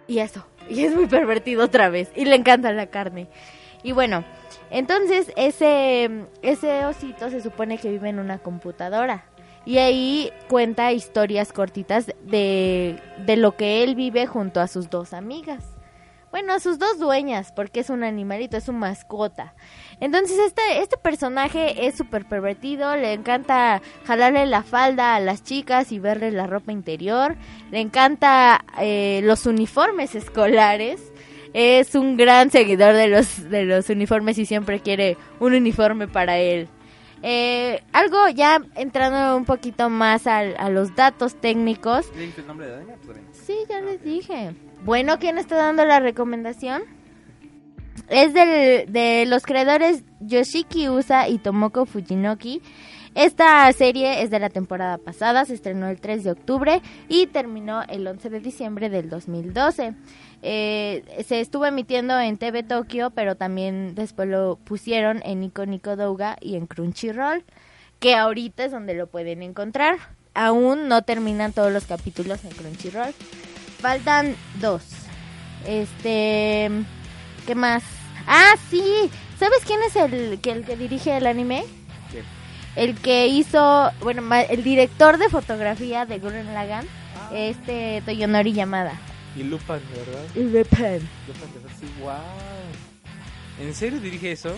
[0.08, 0.48] Y eso.
[0.70, 2.10] Y es muy pervertido otra vez.
[2.16, 3.28] Y le encanta la carne.
[3.84, 4.24] Y bueno,
[4.72, 9.26] entonces ese, ese osito se supone que vive en una computadora.
[9.66, 15.12] Y ahí cuenta historias cortitas de, de lo que él vive junto a sus dos
[15.12, 15.66] amigas.
[16.32, 19.54] Bueno, a sus dos dueñas, porque es un animalito, es su mascota.
[20.02, 25.92] Entonces este, este personaje es súper pervertido, le encanta jalarle la falda a las chicas
[25.92, 27.36] y verle la ropa interior,
[27.72, 31.02] le encanta eh, los uniformes escolares,
[31.54, 36.38] es un gran seguidor de los, de los uniformes y siempre quiere un uniforme para
[36.38, 36.70] él.
[37.22, 42.10] Eh, algo ya entrando un poquito más al- a, los datos técnicos.
[42.16, 42.86] ¿Le el nombre de?
[43.06, 43.18] Pues.
[43.46, 44.52] Sí, ya les dije.
[44.86, 46.84] Bueno, ¿quién está dando la recomendación?
[48.10, 52.62] Es del, de los creadores Yoshiki Usa y Tomoko Fujinoki.
[53.16, 57.82] Esta serie es de la temporada pasada, se estrenó el 3 de octubre y terminó
[57.84, 59.96] el 11 de diciembre del 2012.
[60.42, 65.96] Eh, se estuvo emitiendo en TV Tokyo, pero también después lo pusieron en Nico Nico
[65.96, 67.44] Douga y en Crunchyroll,
[68.00, 69.98] que ahorita es donde lo pueden encontrar.
[70.36, 73.14] Aún no terminan todos los capítulos en Crunchyroll.
[73.80, 74.84] Faltan dos.
[75.66, 76.70] Este.
[77.46, 77.99] ¿Qué más?
[78.32, 78.82] Ah, sí.
[79.40, 81.64] ¿Sabes quién es el que, el que dirige el anime?
[82.12, 82.24] ¿Quién?
[82.76, 83.90] El que hizo.
[84.02, 86.86] Bueno, ma- el director de fotografía de Gurren Lagann.
[87.34, 88.94] Este Toyonori Yamada.
[89.36, 90.26] Y Lupin, ¿verdad?
[90.36, 91.10] Lupin.
[91.28, 93.66] Lupin, de verdad, sí, wow.
[93.68, 94.56] ¿En serio dirige eso?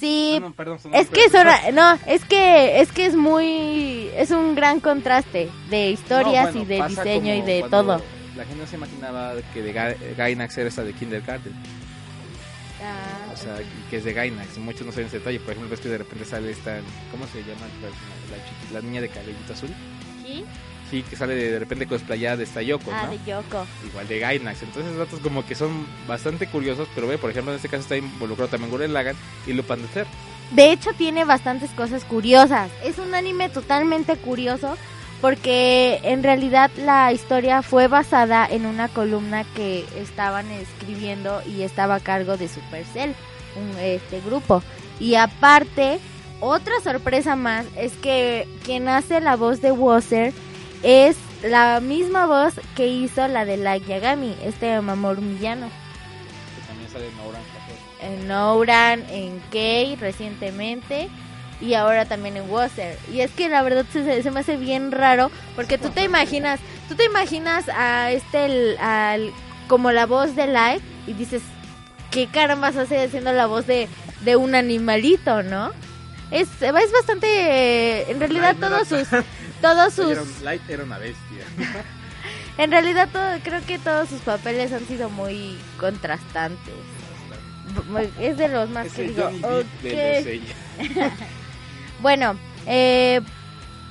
[0.00, 0.34] Sí.
[0.36, 4.30] Ah, no, perdón, Es que es hora- no, es que es que es muy es
[4.30, 8.02] un gran contraste de historias No, bueno, y de diseño y de todo.
[8.36, 11.52] La gente no se imaginaba que de Ga- Gainax era esa de Kindergarten.
[12.84, 13.56] Ah, O sea,
[13.90, 14.58] que es de Gainax.
[14.58, 15.40] Muchos no saben ese detalle.
[15.40, 16.78] Por ejemplo, ves que de repente sale esta.
[17.10, 17.66] ¿Cómo se llama?
[17.82, 17.88] La,
[18.36, 19.70] la chiqui- la niña de cabellito azul.
[20.24, 20.44] ¿sí?
[20.90, 23.12] Sí, que sale de, de repente cosplayada de esta Yoko, Ah, ¿no?
[23.12, 23.66] de Yoko.
[23.86, 24.62] Igual de Gainax.
[24.62, 26.88] Entonces, esos datos como que son bastante curiosos.
[26.94, 29.16] Pero ve, por ejemplo, en este caso está involucrado también Gurren Lagann
[29.46, 30.06] y Lupin the Third.
[30.52, 32.70] De hecho, tiene bastantes cosas curiosas.
[32.84, 34.76] Es un anime totalmente curioso
[35.24, 41.94] porque en realidad la historia fue basada en una columna que estaban escribiendo y estaba
[41.94, 43.14] a cargo de Supercell,
[43.56, 44.62] un, este grupo.
[45.00, 45.98] Y aparte,
[46.40, 50.34] otra sorpresa más es que quien hace la voz de Wasser
[50.82, 55.68] es la misma voz que hizo la de Light Yagami, este Mamoru Miyano
[56.54, 57.54] Que también sale en Orange
[58.02, 61.08] en Ouran, en Kei recientemente
[61.60, 62.98] y ahora también en Wasser.
[63.12, 66.60] Y es que la verdad se, se me hace bien raro porque tú te imaginas,
[66.88, 69.32] tú te imaginas a este, el- al,
[69.68, 71.42] como la voz de Light y dices,
[72.10, 73.88] ¿qué carambas hace haciendo la voz de,
[74.22, 75.72] de un animalito, no?
[76.30, 79.08] Es, es bastante, en realidad Light todos sus...
[79.60, 80.10] todos sus...
[80.12, 81.44] era un- Light era una bestia.
[82.56, 86.72] En realidad todo, creo que todos sus papeles han sido muy contrastantes.
[88.20, 90.24] Es de los más Es que digo, Johnny Depp de "Ok".
[90.24, 91.12] los ella.
[92.00, 92.36] Bueno,
[92.66, 93.20] eh,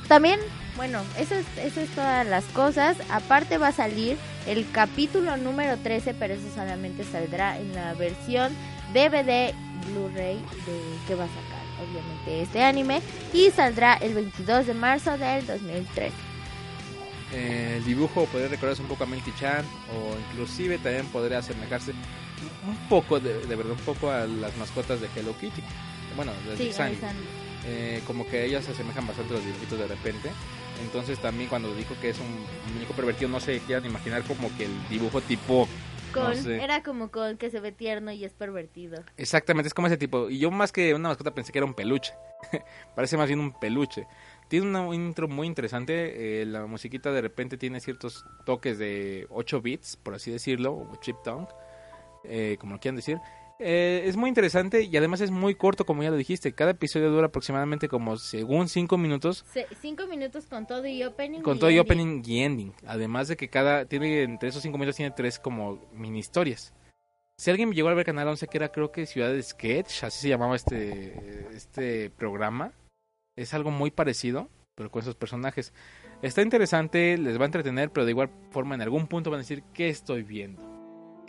[0.08, 0.40] también,
[0.76, 2.98] bueno, eso es, eso es todas las cosas.
[3.10, 8.52] Aparte va a salir el capítulo número 13, pero eso solamente saldrá en la versión
[8.94, 9.54] DVD
[9.88, 13.02] Blu-ray de que va a sacar, obviamente, este anime.
[13.34, 16.12] Y saldrá el 22 de marzo del 2003.
[17.34, 21.92] Eh, el dibujo podría recordarse un poco a Melty Chan o inclusive también podría asemejarse
[22.68, 25.64] un poco, de, de verdad, un poco a las mascotas de Hello Kitty.
[26.16, 26.72] Bueno, de Sí.
[27.66, 30.30] Eh, como que ellas se asemejan bastante a los dibujitos de repente.
[30.82, 34.66] Entonces también cuando dijo que es un muñeco pervertido, no se quieran imaginar como que
[34.66, 35.68] el dibujo tipo...
[36.14, 36.64] Con, no sé.
[36.64, 39.04] Era como con que se ve tierno y es pervertido.
[39.18, 40.30] Exactamente, es como ese tipo.
[40.30, 42.14] Y yo más que una mascota pensé que era un peluche.
[42.96, 44.06] Parece más bien un peluche.
[44.48, 46.42] Tiene una intro muy interesante.
[46.42, 50.96] eh, la musiquita de repente tiene ciertos toques de 8 bits, por así decirlo, o
[51.02, 51.48] chip tongue,
[52.26, 53.18] eh, como lo quieran decir.
[53.66, 56.52] Eh, es muy interesante y además es muy corto, como ya lo dijiste.
[56.52, 59.46] Cada episodio dura aproximadamente como, según 5 minutos,
[59.82, 61.40] cinco minutos con todo y opening.
[61.40, 61.86] con y todo y ending.
[61.86, 62.74] opening y ending.
[62.86, 66.74] Además de que cada, tiene entre esos 5 minutos tiene tres como mini historias.
[67.38, 70.20] Si alguien llegó a ver Canal 11, que era creo que Ciudad de Sketch, así
[70.24, 72.74] se llamaba este, este programa,
[73.38, 75.74] es algo muy parecido, pero con esos personajes.
[76.22, 79.44] Está interesante, les va a entretener, pero de igual forma en algún punto van a
[79.44, 80.73] decir, ¿qué estoy viendo?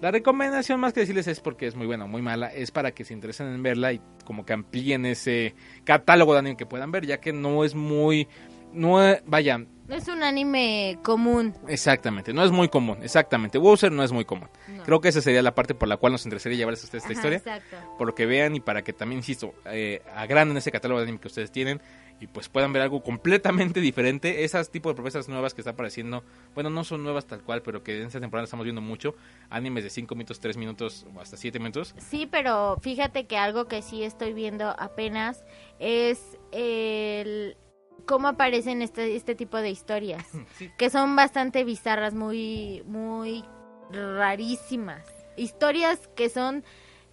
[0.00, 2.92] La recomendación más que decirles es porque es muy buena o muy mala, es para
[2.92, 6.90] que se interesen en verla y como que amplíen ese catálogo de anime que puedan
[6.90, 8.28] ver, ya que no es muy...
[8.72, 11.54] No, vaya, No es un anime común.
[11.68, 13.56] Exactamente, no es muy común, exactamente.
[13.56, 14.48] Wowzer no es muy común.
[14.66, 14.82] No.
[14.82, 17.12] Creo que esa sería la parte por la cual nos interesaría llevarles a ustedes esta
[17.12, 17.38] Ajá, historia.
[17.38, 17.94] Exacto.
[17.96, 21.20] Por lo que vean y para que también, insisto, eh, agranden ese catálogo de anime
[21.20, 21.80] que ustedes tienen
[22.24, 24.44] y pues puedan ver algo completamente diferente.
[24.44, 27.82] Esas tipos de propuestas nuevas que está apareciendo, bueno, no son nuevas tal cual, pero
[27.82, 29.14] que en esta temporada estamos viendo mucho.
[29.50, 31.94] Animes de 5 minutos, 3 minutos o hasta 7 minutos.
[31.98, 35.44] Sí, pero fíjate que algo que sí estoy viendo apenas
[35.78, 37.58] es el
[38.06, 40.26] cómo aparecen este, este tipo de historias.
[40.56, 40.70] Sí.
[40.78, 43.44] Que son bastante bizarras, muy, muy
[43.90, 45.04] rarísimas.
[45.36, 46.64] Historias que son,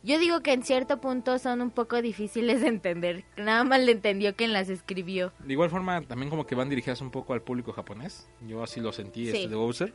[0.04, 3.24] yo digo que en cierto punto son un poco difíciles de entender.
[3.38, 5.32] Nada más le entendió quien las escribió.
[5.40, 8.30] De igual forma, también como que van dirigidas un poco al público japonés.
[8.48, 9.38] Yo así lo sentí Sí.
[9.38, 9.94] este de Bowser.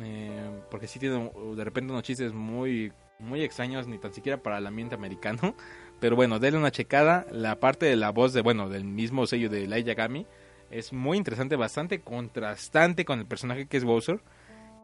[0.00, 4.42] Eh, porque sí tiene uh, de repente unos chistes muy, muy extraños, ni tan siquiera
[4.42, 5.54] para el ambiente americano.
[6.00, 7.26] Pero bueno, denle una checada.
[7.30, 10.26] La parte de la voz de, bueno, del mismo sello de Light Yagami
[10.70, 14.20] es muy interesante, bastante contrastante con el personaje que es Bowser.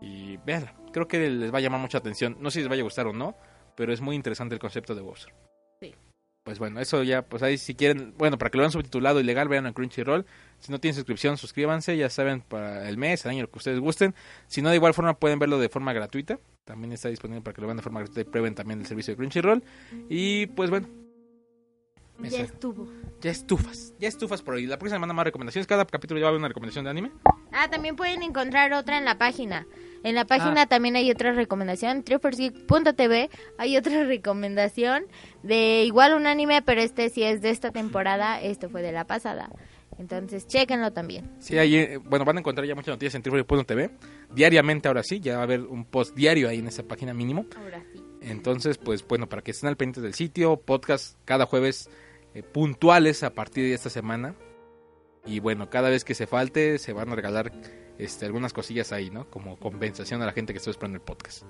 [0.00, 2.36] Y véanla, creo que les va a llamar mucha atención.
[2.40, 3.34] No sé si les vaya a gustar o no,
[3.78, 5.32] pero es muy interesante el concepto de Bowser.
[5.80, 5.94] Sí.
[6.42, 9.22] Pues bueno, eso ya, pues ahí si quieren, bueno, para que lo vean subtitulado y
[9.22, 10.26] legal, vean en Crunchyroll.
[10.58, 13.78] Si no tienen suscripción, suscríbanse, ya saben, para el mes, el año, lo que ustedes
[13.78, 14.16] gusten.
[14.48, 16.40] Si no, de igual forma pueden verlo de forma gratuita.
[16.64, 19.12] También está disponible para que lo vean de forma gratuita y prueben también el servicio
[19.12, 19.62] de Crunchyroll.
[20.08, 20.88] Y pues bueno,
[22.18, 22.88] Ya estuvo.
[23.20, 24.66] ya estufas, ya estufas por ahí.
[24.66, 25.68] La próxima semana más recomendaciones.
[25.68, 27.12] Cada capítulo ya va a haber una recomendación de anime.
[27.52, 29.66] Ah, también pueden encontrar otra en la página.
[30.04, 30.66] En la página Ah.
[30.66, 33.30] también hay otra recomendación, triplegeek.tv.
[33.58, 35.04] Hay otra recomendación
[35.42, 39.04] de igual un anime, pero este sí es de esta temporada, este fue de la
[39.06, 39.50] pasada.
[39.98, 41.28] Entonces, chéquenlo también.
[41.40, 43.22] Sí, ahí, eh, bueno, van a encontrar ya muchas noticias en
[43.66, 43.90] TV.
[44.32, 47.46] Diariamente, ahora sí, ya va a haber un post diario ahí en esa página mínimo.
[47.56, 48.00] Ahora sí.
[48.20, 51.90] Entonces, pues bueno, para que estén al pendiente del sitio, podcast cada jueves
[52.34, 54.36] eh, puntuales a partir de esta semana.
[55.26, 57.50] Y bueno, cada vez que se falte, se van a regalar
[57.98, 59.28] este, algunas cosillas ahí, ¿no?
[59.30, 61.42] Como compensación a la gente que estuvo esperando el podcast.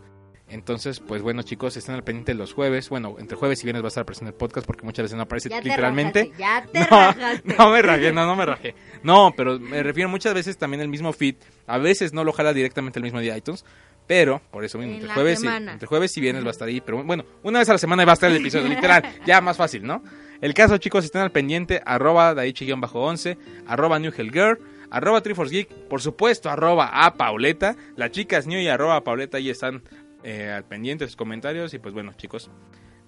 [0.50, 2.88] Entonces, pues bueno, chicos, estén al pendiente los jueves.
[2.88, 5.24] Bueno, entre jueves y viernes va a estar presente el podcast porque muchas veces no
[5.24, 6.32] aparece Ya te literalmente.
[6.38, 7.54] rajaste, ya te No, rajaste.
[7.58, 8.74] no me rajé, no, no me rajé.
[9.02, 11.34] No, pero me refiero muchas veces también el mismo feed.
[11.66, 13.62] A veces no lo jala directamente el mismo día iTunes.
[14.06, 16.66] Pero, por eso mismo, En entre jueves, y, entre jueves y viernes va a estar
[16.66, 16.80] ahí.
[16.80, 19.02] Pero bueno, una vez a la semana va a estar el episodio, literal.
[19.26, 20.02] Ya más fácil, ¿no?
[20.40, 21.82] El caso, chicos, estén al pendiente.
[21.84, 23.36] Arroba Daichi-11,
[23.66, 24.58] arroba New Hell Girl,
[24.90, 27.76] arroba Triforce Geek, por supuesto, arroba a Pauleta.
[27.96, 29.82] La chica es New y arroba Pauleta ahí están
[30.24, 31.74] eh, al pendiente de sus comentarios.
[31.74, 32.50] Y pues bueno, chicos,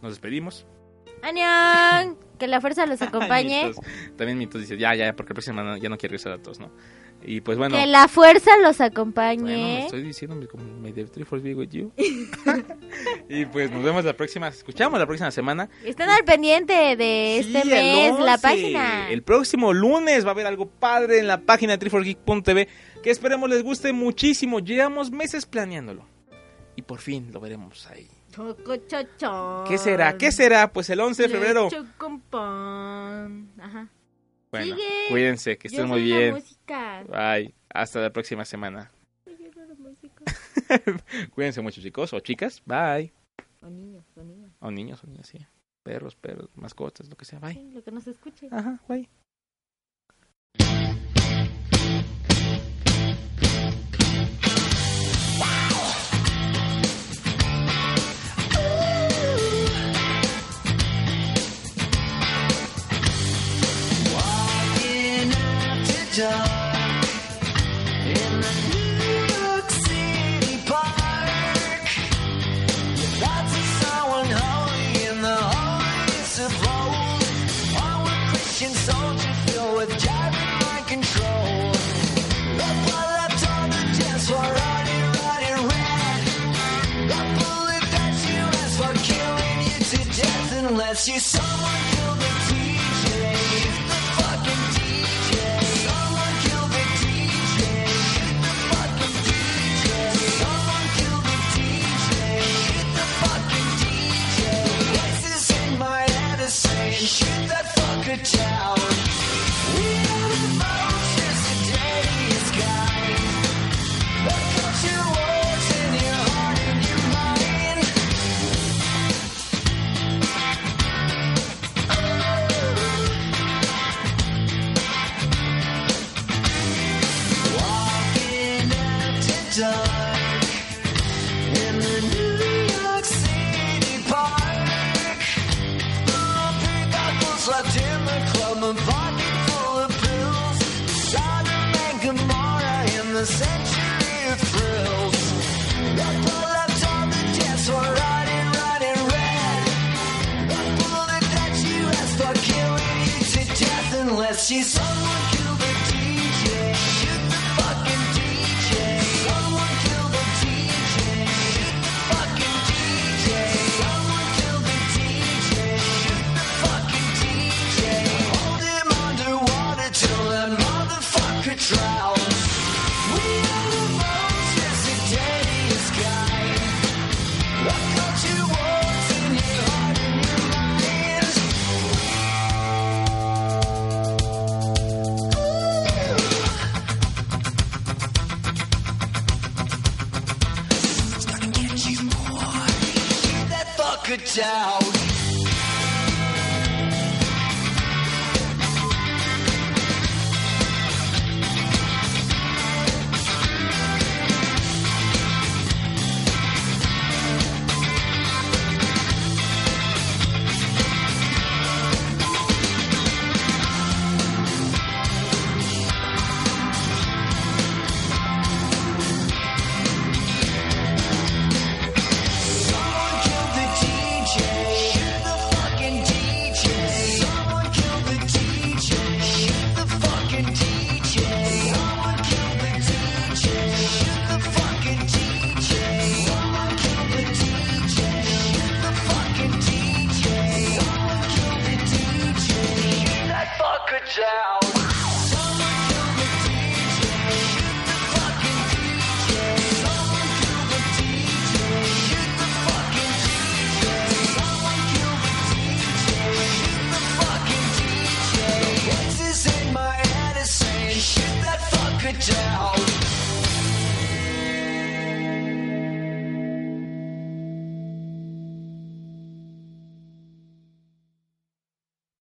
[0.03, 0.67] nos despedimos.
[1.23, 2.19] ¡Añón!
[2.39, 3.69] Que la fuerza los acompañe.
[3.69, 3.85] Mitos.
[4.17, 6.59] También Mitos dice, ya, ya, porque la próxima semana ya no quiere regresar a todos,
[6.61, 6.71] ¿no?
[7.23, 7.77] Y pues bueno.
[7.77, 9.85] Que la fuerza los acompañe.
[9.85, 11.93] Estoy diciendo como me you.
[13.29, 15.69] y pues nos vemos la próxima, escuchamos la próxima semana.
[15.85, 19.11] Están al pendiente de este mes, la página.
[19.11, 22.69] El próximo lunes va a haber algo padre en la página triforgeek.tv
[23.03, 24.61] que esperemos les guste muchísimo.
[24.61, 26.07] Llevamos meses planeándolo.
[26.77, 28.09] Y por fin lo veremos ahí.
[29.69, 30.17] ¿Qué será?
[30.17, 30.73] ¿Qué será?
[30.73, 31.69] Pues el 11 de febrero.
[33.59, 33.89] Ajá.
[34.51, 35.07] Bueno, Sigue.
[35.09, 36.43] cuídense, que estén muy bien.
[37.09, 37.55] Bye.
[37.69, 38.91] Hasta la próxima semana.
[41.35, 42.63] Cuídense mucho, chicos o chicas.
[42.65, 43.13] Bye.
[43.63, 44.53] O niños, o niños.
[44.61, 45.39] O niños, o niños, sí.
[45.83, 47.39] Perros, perros, mascotas, lo que sea.
[47.39, 47.55] Bye.
[47.55, 48.49] Sí, lo que nos escuche.
[48.51, 49.09] Ajá, bye.